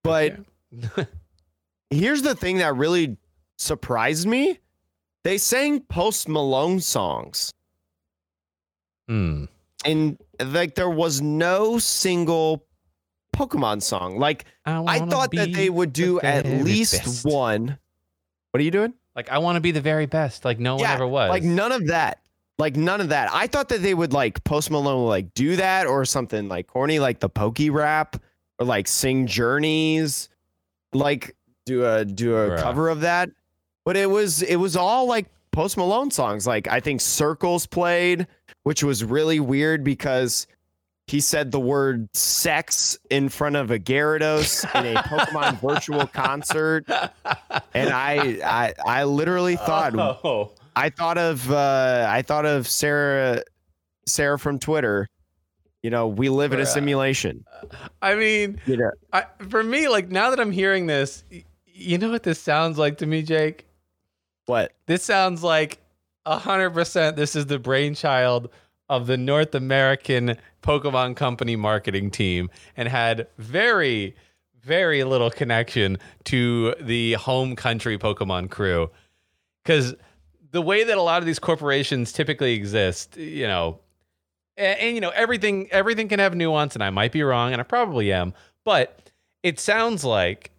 [0.04, 0.38] But
[1.90, 3.18] here's the thing that really
[3.58, 4.60] surprised me.
[5.28, 7.54] They sang Post Malone songs
[9.10, 9.44] Hmm.
[9.84, 12.64] and like there was no single
[13.36, 14.20] Pokemon song.
[14.20, 17.26] Like I wanna thought that they would the do at least best.
[17.26, 17.78] one.
[18.52, 18.94] What are you doing?
[19.18, 20.46] Like I want to be the very best.
[20.46, 21.30] Like no one ever was.
[21.30, 22.20] Like none of that.
[22.58, 23.30] Like none of that.
[23.34, 27.00] I thought that they would like Post Malone like do that or something like corny,
[27.00, 28.16] like the Poké Rap
[28.60, 30.30] or like sing Journeys,
[30.94, 31.36] like
[31.66, 32.62] do a do a Bruh.
[32.62, 33.30] cover of that.
[33.88, 36.46] But it was it was all like Post Malone songs.
[36.46, 38.28] Like I think Circles played,
[38.64, 40.46] which was really weird because
[41.06, 46.84] he said the word sex in front of a Gyarados in a Pokemon virtual concert.
[47.74, 50.52] And I I I literally thought oh.
[50.76, 53.42] I thought of uh, I thought of Sarah
[54.06, 55.08] Sarah from Twitter.
[55.82, 57.46] You know, we live in a simulation.
[58.02, 61.24] I mean, You know, I, for me, like now that I'm hearing this,
[61.66, 63.67] you know what this sounds like to me, Jake?
[64.48, 64.74] What?
[64.88, 65.78] This sounds like
[66.26, 67.16] a hundred percent.
[67.16, 68.50] This is the brainchild
[68.90, 74.16] of the North American Pokemon Company marketing team, and had very,
[74.62, 78.90] very little connection to the home country Pokemon crew.
[79.64, 79.94] Because
[80.52, 83.80] the way that a lot of these corporations typically exist, you know,
[84.56, 87.62] and, and you know everything, everything can have nuance, and I might be wrong, and
[87.62, 88.34] I probably am,
[88.64, 89.12] but
[89.44, 90.52] it sounds like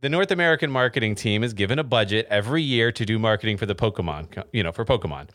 [0.00, 3.66] the North American marketing team is given a budget every year to do marketing for
[3.66, 5.28] the Pokemon, you know, for Pokemon.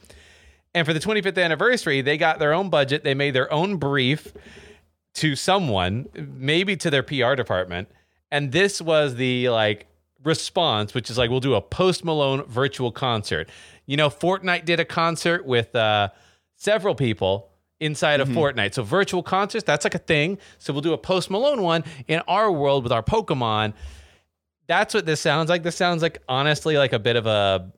[0.74, 3.04] And for the 25th anniversary, they got their own budget.
[3.04, 4.34] They made their own brief
[5.16, 7.90] to someone, maybe to their PR department.
[8.32, 9.88] And this was the like
[10.24, 13.50] response, which is like, we'll do a post Malone virtual concert.
[13.86, 16.10] You know, Fortnite did a concert with uh,
[16.58, 17.50] several people
[17.80, 18.74] inside of Fortnite.
[18.74, 20.40] So virtual concerts, that's like a thing.
[20.58, 23.74] So we'll do a post Malone one in our world with our Pokemon
[24.68, 25.64] that's what this sounds like.
[25.64, 27.72] This sounds like honestly like a bit of a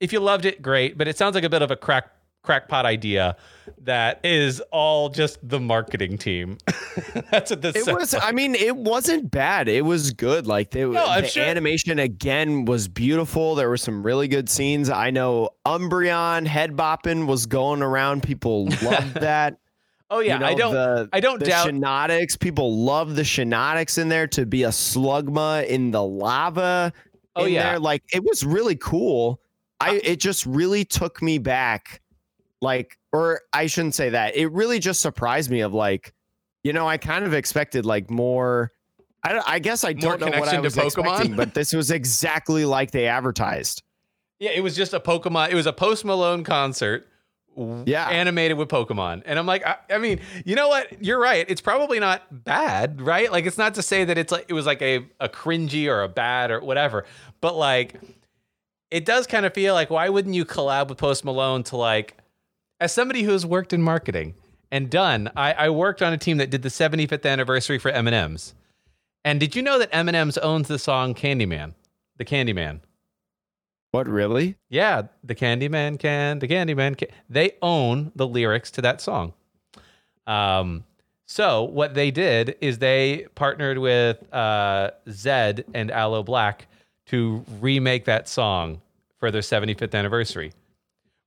[0.00, 2.10] if you loved it, great, but it sounds like a bit of a crack
[2.42, 3.36] crackpot idea
[3.78, 6.58] that is all just the marketing team.
[7.30, 8.12] That's what this It was.
[8.12, 8.22] like.
[8.22, 9.66] I mean, it wasn't bad.
[9.66, 10.46] It was good.
[10.46, 13.54] Like they, No, the sure- animation again was beautiful.
[13.54, 14.90] There were some really good scenes.
[14.90, 18.22] I know Umbreon head bopping was going around.
[18.22, 19.58] People loved that.
[20.10, 22.36] Oh yeah, You know, I don't The, I don't the doubt Shenatics.
[22.36, 26.92] People love the Shenatics in there to be a slugma in the lava.
[27.36, 27.70] Oh, in yeah.
[27.70, 27.78] there.
[27.80, 29.40] like it was really cool.
[29.80, 32.00] I it just really took me back,
[32.62, 34.36] like, or I shouldn't say that.
[34.36, 36.14] It really just surprised me of like,
[36.62, 38.70] you know, I kind of expected like more.
[39.24, 40.84] I, I guess I don't know what I was Pokemon?
[40.84, 43.82] expecting, but this was exactly like they advertised.
[44.38, 45.50] Yeah, it was just a Pokemon.
[45.50, 47.08] It was a Post Malone concert.
[47.56, 48.08] Yeah.
[48.08, 51.02] animated with Pokemon, and I'm like, I, I mean, you know what?
[51.02, 51.44] You're right.
[51.48, 53.30] It's probably not bad, right?
[53.30, 56.02] Like, it's not to say that it's like it was like a a cringy or
[56.02, 57.04] a bad or whatever,
[57.40, 57.94] but like,
[58.90, 62.16] it does kind of feel like why wouldn't you collab with Post Malone to like,
[62.80, 64.34] as somebody who's worked in marketing
[64.70, 68.54] and done, I, I worked on a team that did the 75th anniversary for M&M's,
[69.24, 71.74] and did you know that M&M's owns the song Candyman,
[72.18, 72.80] the Candyman?
[73.94, 74.56] What really?
[74.70, 77.10] Yeah, the Candyman can, the Candyman can.
[77.30, 79.34] They own the lyrics to that song.
[80.26, 80.82] Um,
[81.26, 86.62] so what they did is they partnered with uh, Zedd and Aloe Blacc
[87.06, 88.80] to remake that song
[89.20, 90.52] for their 75th anniversary,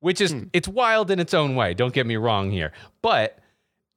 [0.01, 1.73] which is it's wild in its own way.
[1.73, 3.39] Don't get me wrong here, but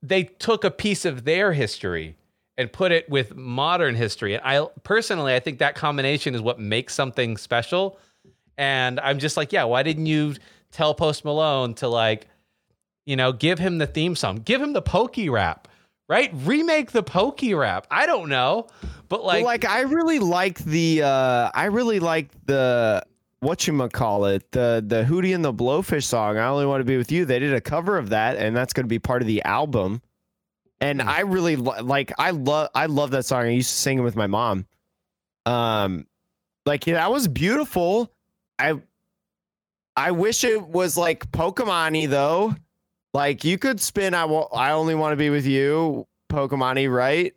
[0.01, 2.15] they took a piece of their history
[2.57, 4.35] and put it with modern history.
[4.35, 7.99] And I personally, I think that combination is what makes something special.
[8.61, 10.35] And I'm just like, yeah, why didn't you
[10.71, 12.29] tell Post Malone to like,
[13.07, 15.67] you know, give him the theme song, give him the Poké Rap,
[16.11, 16.31] right?
[16.45, 17.87] Remake the Poké Rap.
[17.91, 18.67] I don't know,
[19.09, 23.03] but Like, like, like I really like the uh I really like the
[23.41, 26.37] what you call it the the Hootie and the Blowfish song.
[26.37, 27.25] I only want to be with you.
[27.25, 30.03] They did a cover of that, and that's going to be part of the album.
[30.83, 31.09] And Hmm.
[31.09, 32.13] I really li- like.
[32.19, 32.69] I love.
[32.75, 33.45] I love that song.
[33.45, 34.67] I used to sing it with my mom.
[35.47, 36.07] Um,
[36.67, 38.13] like yeah, that was beautiful.
[38.61, 38.81] I
[39.97, 42.55] I wish it was like Pokemon-y though.
[43.13, 44.15] Like you could spin.
[44.15, 44.49] I will.
[44.55, 47.35] I only want to be with you, Pokemon-y, right?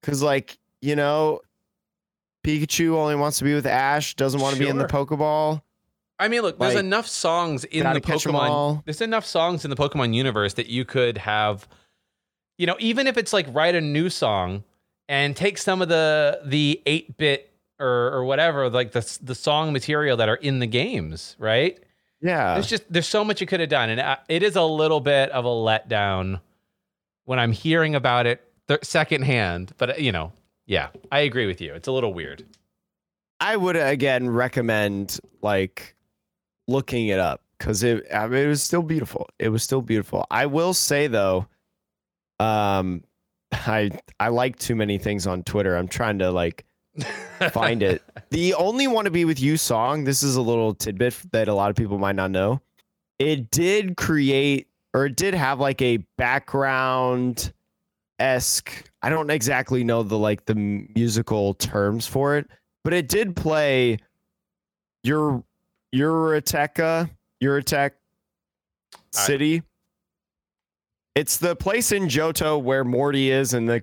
[0.00, 1.40] Because like you know,
[2.44, 4.14] Pikachu only wants to be with Ash.
[4.14, 5.62] Doesn't want to be in the Pokeball.
[6.20, 8.84] I mean, look, there's like, enough songs in the gotta catch 'em Pokemon.
[8.84, 11.68] There's enough songs in the Pokemon universe that you could have,
[12.58, 14.64] you know, even if it's like write a new song
[15.08, 17.47] and take some of the the eight bit
[17.80, 21.78] or or whatever, like the the song material that are in the games, right?
[22.20, 22.54] Yeah.
[22.54, 25.00] There's just there's so much you could have done, and I- it is a little
[25.00, 26.40] bit of a letdown
[27.24, 29.72] when I'm hearing about it th- secondhand.
[29.78, 30.32] But uh, you know,
[30.66, 31.74] yeah, I agree with you.
[31.74, 32.44] It's a little weird.
[33.40, 35.94] I would again recommend like
[36.66, 39.28] looking it up because it I mean, it was still beautiful.
[39.38, 40.26] It was still beautiful.
[40.30, 41.46] I will say though,
[42.40, 43.04] um,
[43.52, 45.76] I I like too many things on Twitter.
[45.76, 46.64] I'm trying to like
[47.52, 48.02] find it.
[48.30, 50.04] The only "Want to Be with You" song.
[50.04, 52.60] This is a little tidbit that a lot of people might not know.
[53.18, 57.52] It did create, or it did have like a background
[58.18, 58.84] esque.
[59.02, 62.48] I don't exactly know the like the musical terms for it,
[62.84, 63.98] but it did play
[65.02, 65.44] your
[65.94, 67.08] Ecruteak,
[67.42, 69.62] Ecruteak I- City.
[71.14, 73.82] It's the place in Johto where Morty is, and the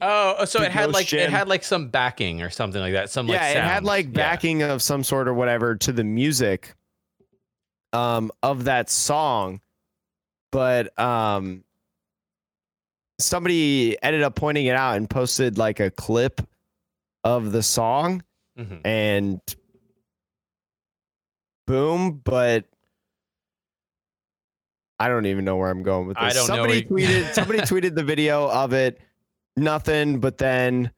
[0.00, 3.10] Oh, so it had like it had like some backing or something like that.
[3.10, 4.12] Some like yeah, it had like Yeah.
[4.12, 6.74] backing of some sort or whatever to the music
[7.92, 9.60] um of that song.
[10.52, 11.64] But um
[13.20, 16.40] somebody ended up pointing it out and posted like a clip
[17.24, 18.22] of the song
[18.58, 18.80] Mhm.
[18.84, 19.40] and
[21.66, 22.64] boom, but
[25.00, 26.24] I don't even know where I'm going with this.
[26.24, 29.00] I don't know somebody where tweeted somebody tweeted the video of it,
[29.58, 30.90] nothing, but then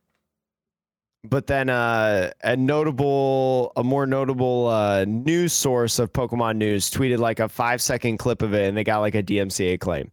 [1.25, 7.19] but then uh, a notable a more notable uh, news source of Pokemon news tweeted
[7.19, 10.11] like a five second clip of it and they got like a DMCA claim.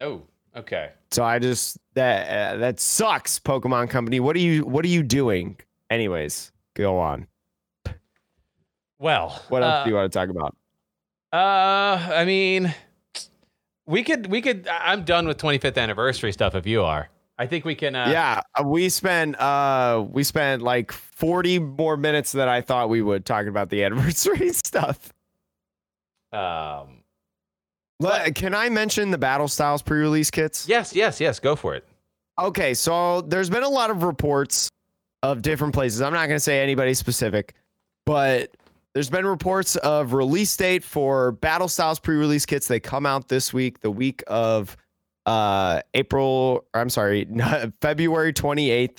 [0.00, 0.22] Oh,
[0.54, 0.90] okay.
[1.10, 4.20] So I just that uh, that sucks, Pokemon Company.
[4.20, 5.56] What are you What are you doing?
[5.90, 7.26] Anyways, go on.
[8.98, 10.56] Well, What else uh, do you want to talk about?
[11.32, 12.74] Uh, I mean,
[13.86, 14.68] we could we could.
[14.68, 16.54] I'm done with 25th anniversary stuff.
[16.54, 17.08] If you are,
[17.38, 17.94] I think we can.
[17.94, 22.88] Uh, yeah, uh, we spent uh we spent like 40 more minutes than I thought
[22.88, 25.12] we would talking about the anniversary stuff.
[26.32, 27.02] Um.
[27.98, 30.68] Le- Can I mention the Battle Styles pre-release kits?
[30.68, 30.94] Yes.
[30.94, 31.18] Yes.
[31.20, 31.38] Yes.
[31.40, 31.84] Go for it.
[32.38, 34.68] Okay, so there's been a lot of reports
[35.22, 36.02] of different places.
[36.02, 37.54] I'm not going to say anybody specific,
[38.04, 38.54] but
[38.92, 42.68] there's been reports of release date for Battle Styles pre-release kits.
[42.68, 44.76] They come out this week, the week of
[45.26, 47.28] uh April, I'm sorry,
[47.80, 48.98] February 28th.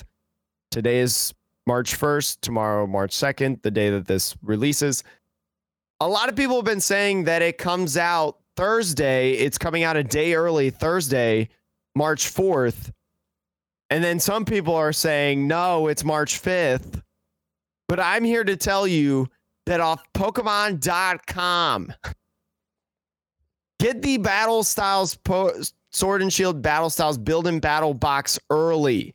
[0.70, 1.34] Today is
[1.66, 5.02] March 1st, tomorrow March 2nd, the day that this releases.
[6.00, 9.32] A lot of people have been saying that it comes out Thursday.
[9.32, 11.48] It's coming out a day early, Thursday,
[11.94, 12.90] March 4th.
[13.90, 17.02] And then some people are saying, no, it's March 5th.
[17.88, 19.28] But I'm here to tell you
[19.66, 21.92] that off Pokemon.com,
[23.80, 25.54] Get the Battle Styles po-
[25.90, 29.14] Sword and Shield Battle Styles Build and Battle box early.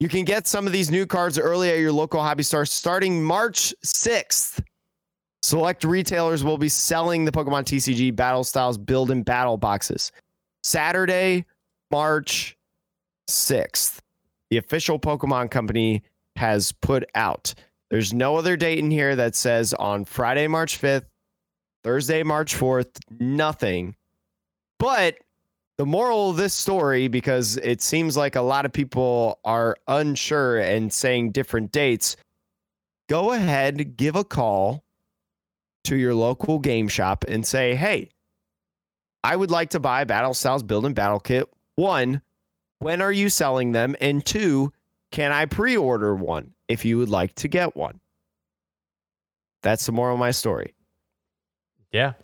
[0.00, 3.22] You can get some of these new cards early at your local hobby store starting
[3.22, 4.62] March 6th.
[5.42, 10.12] Select retailers will be selling the Pokemon TCG Battle Styles Build and Battle boxes.
[10.62, 11.44] Saturday,
[11.90, 12.56] March
[13.28, 13.98] 6th.
[14.50, 16.02] The official Pokemon company
[16.36, 17.54] has put out.
[17.90, 21.06] There's no other date in here that says on Friday, March 5th,
[21.82, 23.96] Thursday, March 4th, nothing.
[24.78, 25.16] But
[25.78, 30.58] the moral of this story, because it seems like a lot of people are unsure
[30.58, 32.16] and saying different dates,
[33.08, 34.84] go ahead, give a call
[35.84, 38.10] to your local game shop and say, hey,
[39.22, 41.48] I would like to buy Battle Styles Build and Battle Kit.
[41.76, 42.22] One,
[42.80, 43.94] when are you selling them?
[44.00, 44.72] And two,
[45.12, 48.00] can I pre order one if you would like to get one?
[49.62, 50.74] That's the moral of my story.
[51.92, 52.14] Yeah.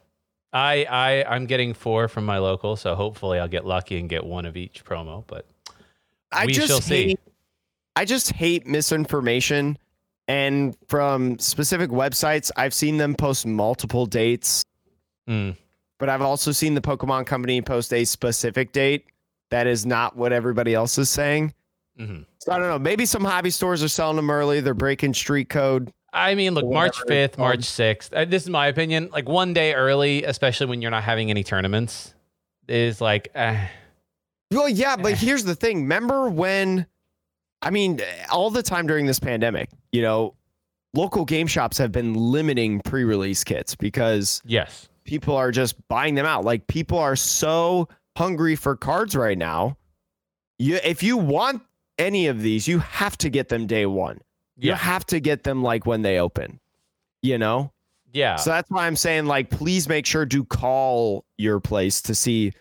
[0.54, 4.24] I I I'm getting four from my local, so hopefully I'll get lucky and get
[4.24, 5.24] one of each promo.
[5.26, 5.46] But
[6.32, 7.08] I we just shall see.
[7.08, 7.20] hate,
[7.96, 9.76] I just hate misinformation.
[10.26, 14.62] And from specific websites, I've seen them post multiple dates,
[15.28, 15.54] Mm,
[15.98, 19.04] but I've also seen the Pokemon Company post a specific date
[19.50, 21.52] that is not what everybody else is saying.
[21.98, 22.24] mhm.
[22.38, 22.78] So I don't know.
[22.78, 24.60] Maybe some hobby stores are selling them early.
[24.60, 25.92] They're breaking street code.
[26.14, 28.12] I mean, look, March fifth, March sixth.
[28.12, 29.10] Uh, this is my opinion.
[29.12, 32.14] Like one day early, especially when you're not having any tournaments,
[32.68, 33.28] is like.
[33.34, 33.66] Eh.
[34.52, 35.82] Well, yeah, but here's the thing.
[35.82, 36.86] Remember when,
[37.62, 38.00] I mean,
[38.30, 40.34] all the time during this pandemic, you know,
[40.94, 44.88] local game shops have been limiting pre release kits because Yes.
[45.04, 46.44] people are just buying them out.
[46.44, 49.76] Like people are so hungry for cards right now.
[50.60, 51.62] You, if you want
[51.98, 54.20] any of these, you have to get them day one.
[54.56, 56.60] You have to get them like when they open,
[57.22, 57.72] you know?
[58.12, 58.36] Yeah.
[58.36, 62.52] So that's why I'm saying like please make sure to call your place to see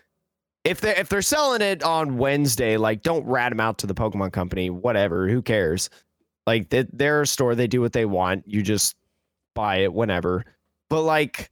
[0.64, 3.94] if they if they're selling it on Wednesday, like don't rat them out to the
[3.94, 5.90] Pokemon company, whatever, who cares?
[6.46, 8.44] Like they, they're a store, they do what they want.
[8.46, 8.96] You just
[9.54, 10.44] buy it whenever.
[10.90, 11.50] But like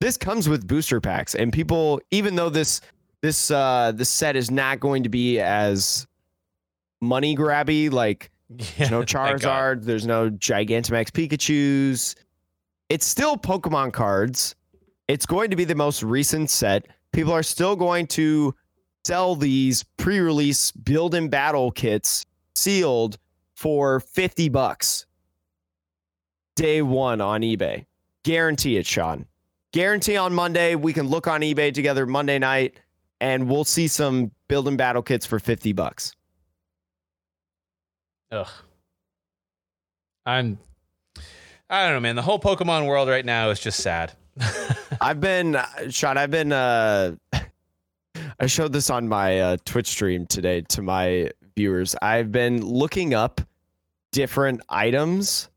[0.00, 2.80] this comes with booster packs and people even though this
[3.22, 6.06] this uh this set is not going to be as
[7.00, 9.84] money grabby like there's no Charizard.
[9.84, 12.16] There's no Gigantamax Pikachu's.
[12.88, 14.54] It's still Pokemon cards.
[15.08, 16.86] It's going to be the most recent set.
[17.12, 18.54] People are still going to
[19.04, 23.18] sell these pre-release build and battle kits sealed
[23.54, 25.06] for 50 bucks.
[26.56, 27.86] Day one on eBay.
[28.24, 29.26] Guarantee it, Sean.
[29.72, 30.74] Guarantee on Monday.
[30.74, 32.80] We can look on eBay together Monday night
[33.20, 36.12] and we'll see some build and battle kits for 50 bucks.
[38.30, 38.48] Ugh.
[40.24, 40.58] I'm.
[41.68, 42.16] I don't know, man.
[42.16, 44.12] The whole Pokemon world right now is just sad.
[45.00, 45.56] I've been
[45.90, 46.18] Sean.
[46.18, 46.52] I've been.
[46.52, 47.16] uh
[48.40, 51.94] I showed this on my uh, Twitch stream today to my viewers.
[52.02, 53.40] I've been looking up
[54.12, 55.48] different items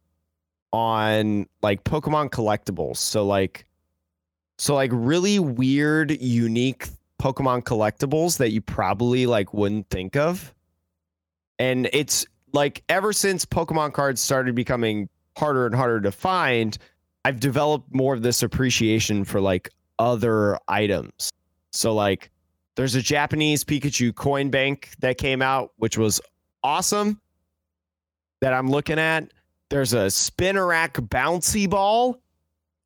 [0.72, 2.98] on like Pokemon collectibles.
[2.98, 3.66] So like,
[4.58, 6.88] so like really weird, unique
[7.22, 10.54] Pokemon collectibles that you probably like wouldn't think of.
[11.58, 16.78] And it's like ever since Pokemon cards started becoming harder and harder to find,
[17.26, 19.70] I've developed more of this appreciation for like
[20.00, 21.30] other items.
[21.72, 22.30] So like
[22.76, 26.22] there's a Japanese Pikachu coin bank that came out, which was
[26.64, 27.20] awesome.
[28.42, 29.34] That I'm looking at.
[29.70, 32.22] There's a Spinarak bouncy ball.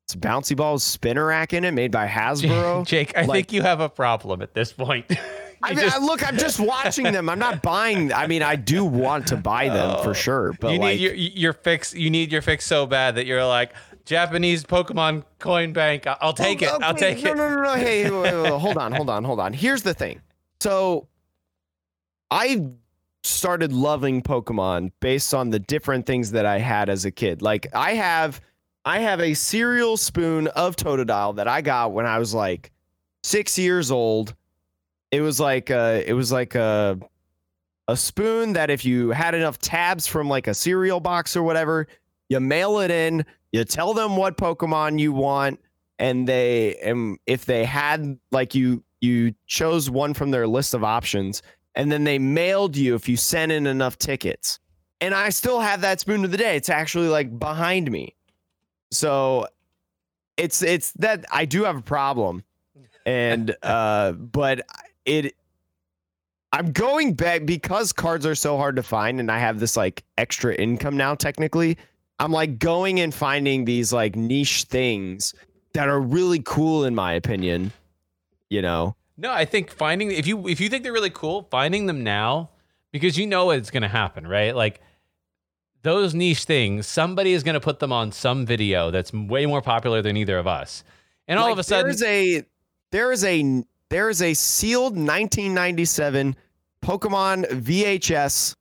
[0.04, 2.84] It's a bouncy ball with Spinarak in it, made by Hasbro.
[2.84, 5.06] Jake, I Like- think you have a problem at this point.
[5.64, 7.28] I mean, just- I- look, I'm just watching them.
[7.28, 8.12] I'm not buying.
[8.12, 10.02] I mean, I do want to buy them Oh.
[10.02, 11.94] for sure, but you like, need your your fix.
[11.94, 13.72] You need your fix so bad that you're like
[14.04, 16.06] Japanese Pokemon coin bank.
[16.20, 16.68] I'll take it.
[16.82, 17.36] I'll take no, it.
[17.36, 17.74] No, no, no, no.
[17.74, 19.52] Hey, wait, wait, wait, hold on, hold on, hold on.
[19.52, 20.20] Here's the thing.
[20.60, 21.08] So,
[22.30, 22.70] I
[23.22, 27.40] started loving Pokemon based on the different things that I had as a kid.
[27.42, 28.40] Like, I have,
[28.84, 32.70] I have a cereal spoon of Totodile that I got when I was like
[33.22, 34.34] six years old.
[35.14, 36.98] It was like, uh, it was like a,
[37.86, 41.86] a spoon that if you had enough tabs from like a cereal box or whatever,
[42.28, 45.60] you mail it in, you tell them what Pokemon you want,
[46.00, 50.82] and they and if they had like you you chose one from their list of
[50.82, 51.42] options,
[51.76, 54.58] and then they mailed you if you sent in enough tickets.
[55.00, 56.56] And I still have that spoon to the day.
[56.56, 58.16] It's actually like behind me.
[58.90, 59.46] So
[60.36, 62.42] it's it's that I do have a problem.
[63.06, 64.62] And uh but
[65.04, 65.34] it
[66.52, 70.04] I'm going back because cards are so hard to find and I have this like
[70.18, 71.76] extra income now technically.
[72.20, 75.34] I'm like going and finding these like niche things
[75.72, 77.72] that are really cool in my opinion
[78.50, 78.94] you know.
[79.16, 82.50] No, I think finding if you if you think they're really cool, finding them now
[82.92, 84.54] because you know it's going to happen, right?
[84.54, 84.80] Like
[85.82, 89.60] those niche things, somebody is going to put them on some video that's way more
[89.60, 90.84] popular than either of us.
[91.28, 92.44] And all Like, of a sudden there's a
[92.90, 96.36] there is a there is a sealed 1997
[96.82, 98.54] Pokemon VHS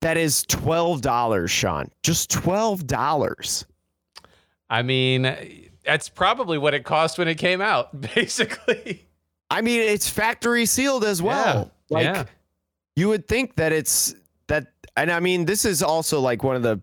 [0.00, 1.88] that is twelve dollars, Sean.
[2.02, 3.64] Just twelve dollars.
[4.68, 9.06] I mean, that's probably what it cost when it came out, basically.
[9.50, 11.70] I mean, it's factory sealed as well.
[11.88, 12.24] Yeah, Like yeah.
[12.96, 14.14] you would think that it's
[14.48, 16.80] that, and I mean, this is also like one of the.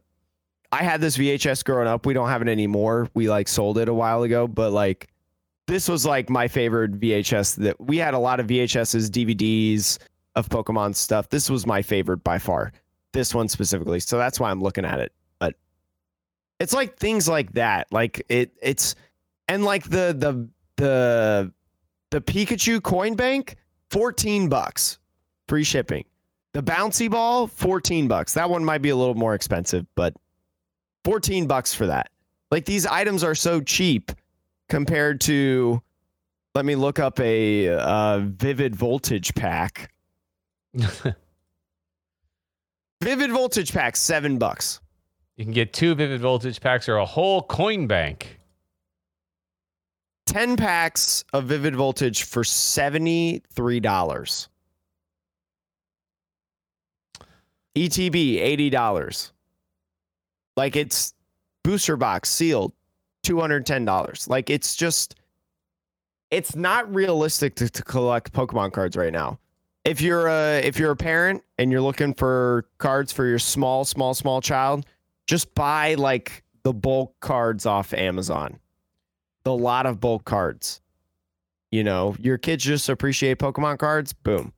[0.71, 2.05] I had this VHS growing up.
[2.05, 3.09] We don't have it anymore.
[3.15, 5.09] We like sold it a while ago, but like
[5.69, 7.55] this was like my favorite VHS.
[7.57, 9.99] That we had a lot of VHSs, DVDs
[10.35, 11.29] of Pokemon stuff.
[11.29, 12.73] This was my favorite by far.
[13.13, 13.99] This one specifically.
[13.99, 15.13] So that's why I'm looking at it.
[15.39, 15.55] But
[16.59, 17.87] it's like things like that.
[17.91, 18.51] Like it.
[18.61, 18.95] It's
[19.47, 21.53] and like the the the
[22.09, 23.55] the Pikachu coin bank,
[23.91, 24.97] 14 bucks,
[25.47, 26.03] free shipping.
[26.53, 28.33] The bouncy ball, 14 bucks.
[28.33, 30.15] That one might be a little more expensive, but
[31.05, 32.09] 14 bucks for that.
[32.49, 34.11] Like these items are so cheap
[34.69, 35.81] compared to
[36.55, 39.91] let me look up a uh, vivid voltage pack.
[43.01, 44.81] Vivid voltage pack, 7 bucks.
[45.37, 48.41] you can get two vivid voltage packs or a whole coin bank.
[50.27, 53.41] 10 packs of vivid voltage for $73.
[57.75, 59.31] ETB $80.
[60.57, 61.13] Like it's
[61.63, 62.73] booster box sealed
[63.23, 64.29] $210.
[64.29, 65.15] Like it's just
[66.31, 69.39] it's not realistic to, to collect Pokemon cards right now.
[69.85, 73.85] If you're a if you're a parent and you're looking for cards for your small
[73.85, 74.85] small small child,
[75.27, 78.59] just buy like the bulk cards off Amazon.
[79.43, 80.81] The lot of bulk cards.
[81.71, 84.11] You know, your kids just appreciate Pokemon cards.
[84.11, 84.53] Boom.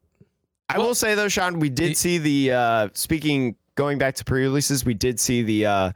[0.69, 4.25] I Well, will say though, Sean, we did see the uh speaking going back to
[4.25, 5.91] pre-releases, we did see the uh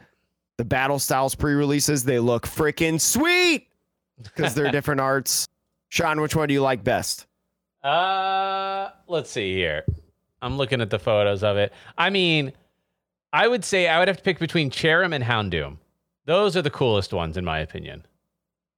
[0.58, 2.04] the battle styles pre-releases.
[2.04, 3.68] They look freaking sweet
[4.24, 5.48] because they're different arts.
[5.90, 7.26] Sean, which one do you like best?
[7.84, 9.86] Uh, let's see here.
[10.42, 11.72] I'm looking at the photos of it.
[11.98, 12.52] I mean,
[13.32, 15.78] I would say I would have to pick between Cherrim and Houndoom.
[16.26, 18.04] Those are the coolest ones, in my opinion.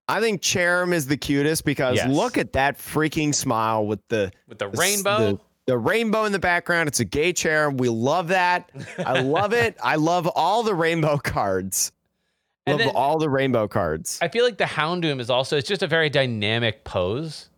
[0.09, 2.09] I think Cherrim is the cutest because Yes.
[2.09, 5.17] look at that freaking smile with the With the the rainbow.
[5.33, 6.87] the, the rainbow in the background.
[6.87, 7.69] It's a gay chair.
[7.69, 8.71] We love that.
[8.97, 9.75] I love it.
[9.83, 11.91] I love all the rainbow cards.
[12.65, 14.17] Love then- all the rainbow cards.
[14.21, 17.49] I feel like the Houndoom is also it's just a very dynamic pose.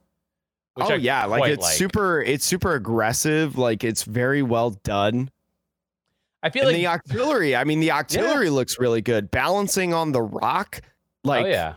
[0.78, 2.22] oh I yeah, like it's super.
[2.22, 3.57] It's super aggressive.
[3.57, 5.30] Like it's very well done.
[6.41, 7.57] I feel And like the Octillery.
[7.60, 9.30] I mean, the Octillery looks really good.
[9.30, 10.82] Balancing on the rock.
[11.24, 11.74] Like oh yeah,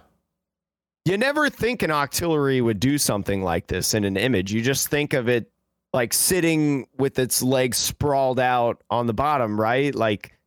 [1.05, 4.53] you never think an Octillery would do something like this in an image.
[4.53, 5.51] You just think of it
[5.93, 9.95] like sitting with its legs sprawled out on the bottom, right?
[9.95, 10.39] Like,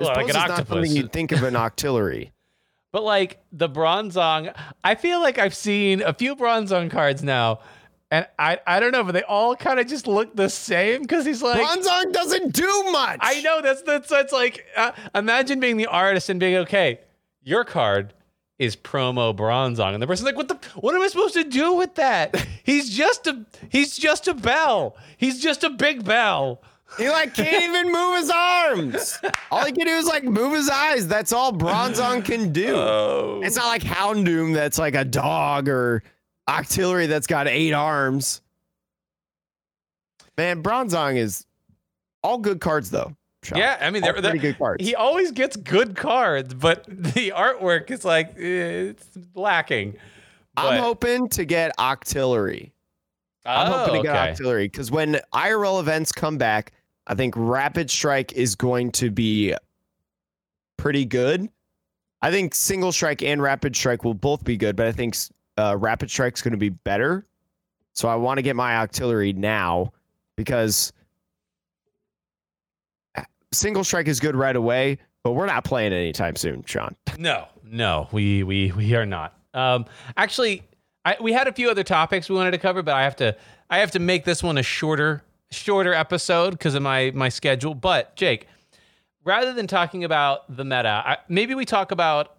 [0.00, 2.32] Well, like an is not something you'd think of an Octillery.
[2.92, 7.60] but like the Bronzong, I feel like I've seen a few Bronzong cards now,
[8.10, 11.24] and I I don't know, but they all kind of just look the same because
[11.24, 11.60] he's like.
[11.60, 13.18] Bronzong doesn't do much.
[13.20, 17.00] I know that's that's that's like uh, imagine being the artist and being okay.
[17.42, 18.14] Your card
[18.58, 20.58] is promo Bronzong, and the person's like, "What the?
[20.80, 22.34] What am I supposed to do with that?
[22.64, 24.96] He's just a he's just a bell.
[25.16, 26.62] He's just a big bell."
[26.98, 29.18] He like can't even move his arms.
[29.50, 31.08] All he can do is like move his eyes.
[31.08, 32.76] That's all Bronzong can do.
[32.76, 36.04] Oh, It's not like Houndoom that's like a dog or
[36.48, 38.40] Octillery that's got eight arms.
[40.38, 41.44] Man, Bronzong is
[42.22, 43.16] all good cards though.
[43.42, 43.58] Sean.
[43.58, 43.78] yeah.
[43.80, 44.84] I mean, they're, pretty good cards.
[44.84, 49.96] he always gets good cards, but the artwork is like it's lacking.
[50.56, 52.70] I'm hoping to get Octillery.
[53.44, 54.32] I'm Oh, hoping to get okay.
[54.32, 56.72] Octillery because when IRL events come back,
[57.06, 59.54] I think Rapid Strike is going to be
[60.76, 61.48] pretty good.
[62.22, 65.14] I think Single Strike and Rapid Strike will both be good, but I think
[65.58, 67.26] uh, Rapid Strike's going to be better.
[67.92, 69.92] So I want to get my Octillery now
[70.36, 70.92] because
[73.56, 76.94] Single Strike is good right away, but we're not playing anytime soon, Sean.
[77.18, 79.34] No, no, we we we are not.
[79.54, 79.86] Um,
[80.16, 80.62] actually,
[81.04, 83.36] I, we had a few other topics we wanted to cover, but I have to
[83.70, 87.74] I have to make this one a shorter shorter episode because of my my schedule.
[87.74, 88.46] But Jake,
[89.24, 92.36] rather than talking about the meta, I, maybe we talk about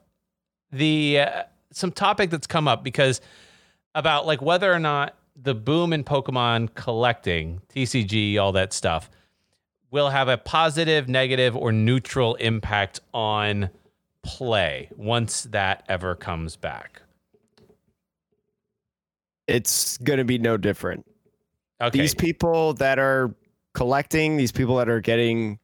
[0.72, 3.22] the uh, some topic that's come up because
[3.96, 9.10] about like whether or not the boom in Pokemon collecting, TCG, all that stuff,
[9.92, 13.70] will have a positive, negative, or neutral impact on
[14.24, 17.02] play once that ever comes back.
[19.48, 21.06] it's going to be no different.
[21.82, 22.00] Okay.
[22.00, 23.34] These people that are
[23.74, 25.60] collecting, these people that are getting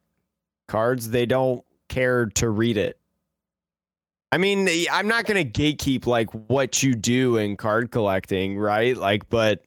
[0.67, 2.97] cards, they don't care to read it.
[4.31, 8.97] I mean, I'm not going to gatekeep like what you do in card collecting, right?
[8.97, 9.63] Like, but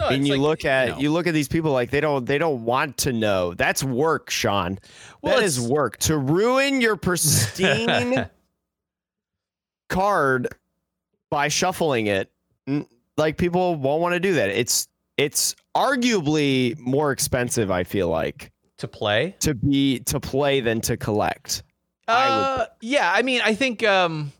[0.00, 0.98] no, and you like, look at know.
[0.98, 3.54] you look at these people like they don't they don't want to know.
[3.54, 4.78] That's work, Sean.
[5.22, 8.28] Well, that is work to ruin your pristine
[9.88, 10.48] card
[11.30, 12.30] by shuffling it.
[13.16, 14.50] Like people won't want to do that.
[14.50, 17.70] It's it's arguably more expensive.
[17.70, 19.36] I feel like to play.
[19.40, 21.62] to be to play than to collect.
[22.08, 24.32] I Uh, yeah, I mean, I think um,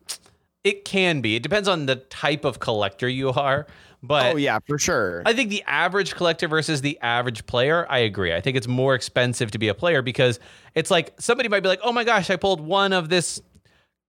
[0.64, 1.36] it can be.
[1.36, 3.66] It depends on the type of collector you are,
[4.02, 5.22] but oh yeah, for sure.
[5.26, 8.32] I think the average collector versus the average player, I agree.
[8.32, 10.40] I think it's more expensive to be a player because
[10.74, 13.42] it's like somebody might be like, "Oh my gosh, I pulled one of this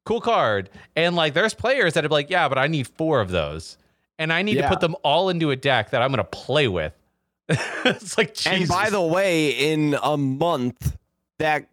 [0.06, 3.30] cool card," and like there's players that are like, "Yeah, but I need four of
[3.30, 3.78] those,
[4.18, 6.94] and I need to put them all into a deck that I'm gonna play with."
[7.50, 10.96] it's like, And by the way, in a month,
[11.39, 11.68] that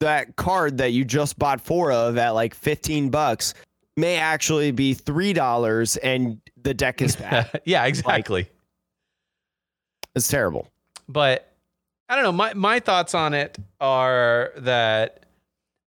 [0.00, 3.54] that card that you just bought four of at like fifteen bucks
[3.96, 7.60] may actually be three dollars, and the deck is bad.
[7.64, 8.48] yeah, exactly.
[10.14, 10.68] it's terrible.
[11.08, 11.48] but
[12.08, 12.32] I don't know.
[12.32, 15.24] My my thoughts on it are that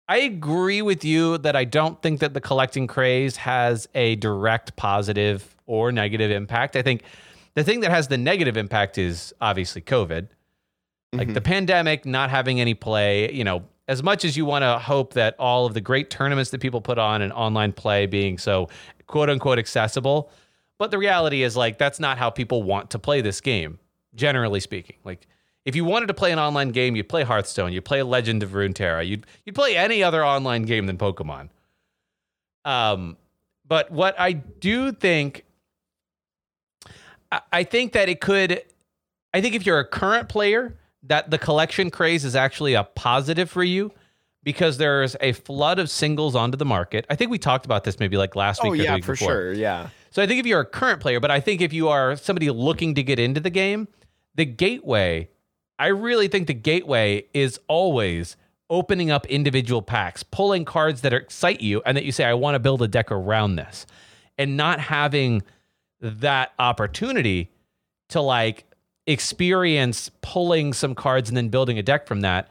[0.09, 4.75] I agree with you that I don't think that the collecting craze has a direct
[4.75, 6.75] positive or negative impact.
[6.75, 7.03] I think
[7.53, 10.27] the thing that has the negative impact is obviously COVID.
[11.13, 11.33] Like Mhm.
[11.35, 15.13] the pandemic, not having any play, you know, as much as you want to hope
[15.13, 18.67] that all of the great tournaments that people put on and online play being so
[19.05, 20.31] quote unquote accessible.
[20.77, 23.79] But the reality is, like, that's not how people want to play this game,
[24.13, 24.97] generally speaking.
[25.03, 25.27] Like,
[25.63, 28.51] if you wanted to play an online game, you'd play Hearthstone, you'd play Legend of
[28.51, 31.49] Runeterra, you'd you'd play any other online game than Pokemon.
[32.65, 33.17] Um,
[33.67, 35.45] but what I do think,
[37.31, 38.61] I, I think that it could,
[39.33, 43.49] I think if you're a current player, that the collection craze is actually a positive
[43.49, 43.91] for you
[44.45, 47.05] because there's a flood of singles onto the market.
[47.09, 48.95] I think we talked about this maybe like last oh, week Oh or the yeah,
[48.95, 49.27] week for before.
[49.27, 49.53] sure.
[49.53, 49.89] Yeah.
[50.11, 52.49] So I think if you're a current player, but I think if you are somebody
[52.49, 53.89] looking to get into the game,
[54.35, 55.29] the gateway,
[55.77, 58.37] I really think the gateway is always
[58.69, 62.55] opening up individual packs, pulling cards that excite you and that you say, I want
[62.55, 63.85] to build a deck around this,
[64.37, 65.43] and not having
[66.01, 67.51] that opportunity
[68.09, 68.65] to like
[69.07, 72.49] experience pulling some cards and then building a deck from that.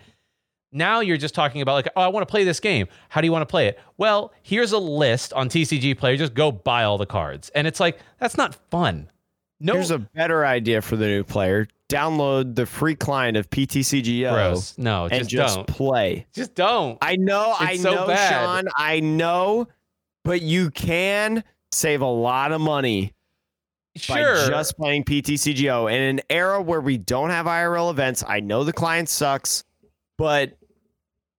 [0.74, 2.88] Now you're just talking about like, oh, I want to play this game.
[3.08, 3.78] How do you want to play it?
[3.96, 6.16] Well, here's a list on TCG Player.
[6.16, 9.08] Just go buy all the cards, and it's like that's not fun.
[9.60, 14.32] No, Here's a better idea for the new player: download the free client of PTCGO
[14.32, 14.76] gross.
[14.76, 15.66] No, and just, just don't.
[15.68, 16.26] play.
[16.34, 16.98] Just don't.
[17.00, 18.64] I know, I so know, bad.
[18.64, 18.64] Sean.
[18.76, 19.68] I know,
[20.24, 23.14] but you can save a lot of money
[23.96, 24.16] sure.
[24.16, 25.92] by just playing PTCGO.
[25.92, 29.62] In an era where we don't have IRL events, I know the client sucks,
[30.18, 30.58] but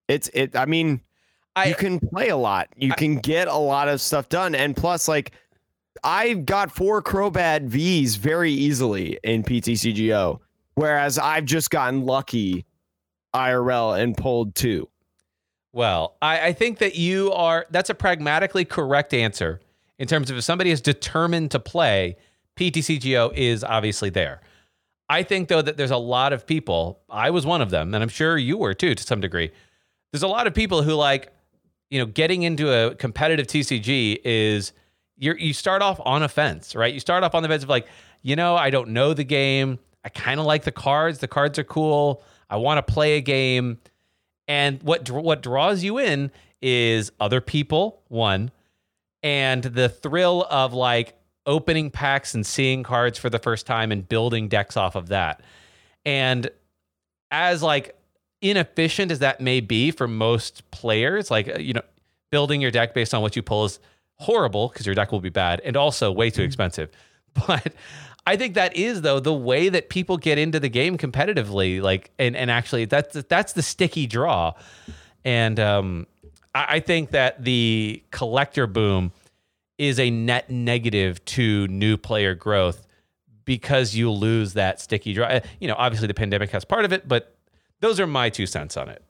[0.07, 0.55] it's it.
[0.55, 1.01] I mean,
[1.55, 2.69] I, you can play a lot.
[2.75, 5.31] You I- can get a lot of stuff done, and plus, like.
[6.03, 10.39] I got four Crobat Vs very easily in PTCGO,
[10.75, 12.65] whereas I've just gotten lucky
[13.33, 14.89] IRL and pulled two.
[15.73, 19.61] Well, I, I think that you are, that's a pragmatically correct answer
[19.97, 22.17] in terms of if somebody is determined to play,
[22.57, 24.41] PTCGO is obviously there.
[25.09, 28.03] I think, though, that there's a lot of people, I was one of them, and
[28.03, 29.51] I'm sure you were too to some degree.
[30.15, 31.33] There's a lot of people who like,
[31.89, 34.71] you know, getting into a competitive TCG is
[35.17, 36.93] you're, you start off on a fence, right?
[36.93, 37.85] You start off on the fence of like,
[38.21, 39.77] you know, I don't know the game.
[40.05, 41.19] I kind of like the cards.
[41.19, 42.23] The cards are cool.
[42.49, 43.77] I want to play a game.
[44.47, 48.51] And what what draws you in is other people, one,
[49.21, 54.07] and the thrill of like opening packs and seeing cards for the first time and
[54.07, 55.41] building decks off of that.
[56.05, 56.49] And
[57.31, 57.97] as like
[58.49, 61.81] inefficient as that may be for most players, like uh, you know,
[62.31, 63.79] building your deck based on what you pull is
[64.15, 66.89] horrible because your deck will be bad and also way too expensive.
[67.47, 67.73] But
[68.25, 72.11] I think that is though the way that people get into the game competitively, like
[72.17, 74.53] and and actually that's that's the sticky draw.
[75.25, 76.07] And um,
[76.53, 79.11] I, I think that the collector boom
[79.77, 82.87] is a net negative to new player growth
[83.43, 85.27] because you lose that sticky draw.
[85.27, 87.34] Uh, You know, obviously the pandemic has part of it, but
[87.85, 89.03] those are my two cents on it.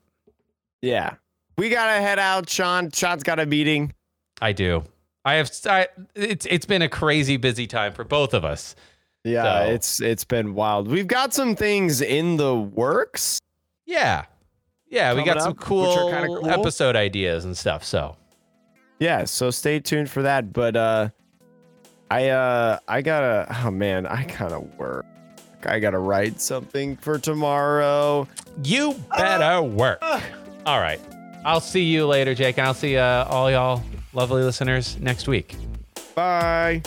[0.82, 1.14] Yeah.
[1.58, 2.92] We gotta head out, Sean.
[2.92, 3.94] Sean's got a meeting.
[4.42, 4.84] I do.
[5.24, 5.50] I have.
[5.66, 8.76] I, it's it's been a crazy busy time for both of us.
[9.24, 10.90] Yeah, So- it's it's been wild.
[10.90, 13.40] We've got some things in the works.
[13.86, 14.26] Yeah,
[14.88, 15.14] yeah.
[15.14, 16.50] we got Coming some cool, cool.
[16.50, 17.84] episode ideas and stuff.
[17.86, 18.18] So
[19.00, 20.52] Yeah, so stay tuned for that.
[20.52, 21.10] But uh
[22.12, 25.06] I uh I gotta oh man, I gotta work.
[25.66, 28.28] I gotta write something for tomorrow.
[28.64, 30.00] You better work.
[30.66, 31.00] All right.
[31.44, 35.56] I'll see you later, Jake, and I'll see uh, all y'all lovely listeners next week.
[36.16, 36.82] Bye.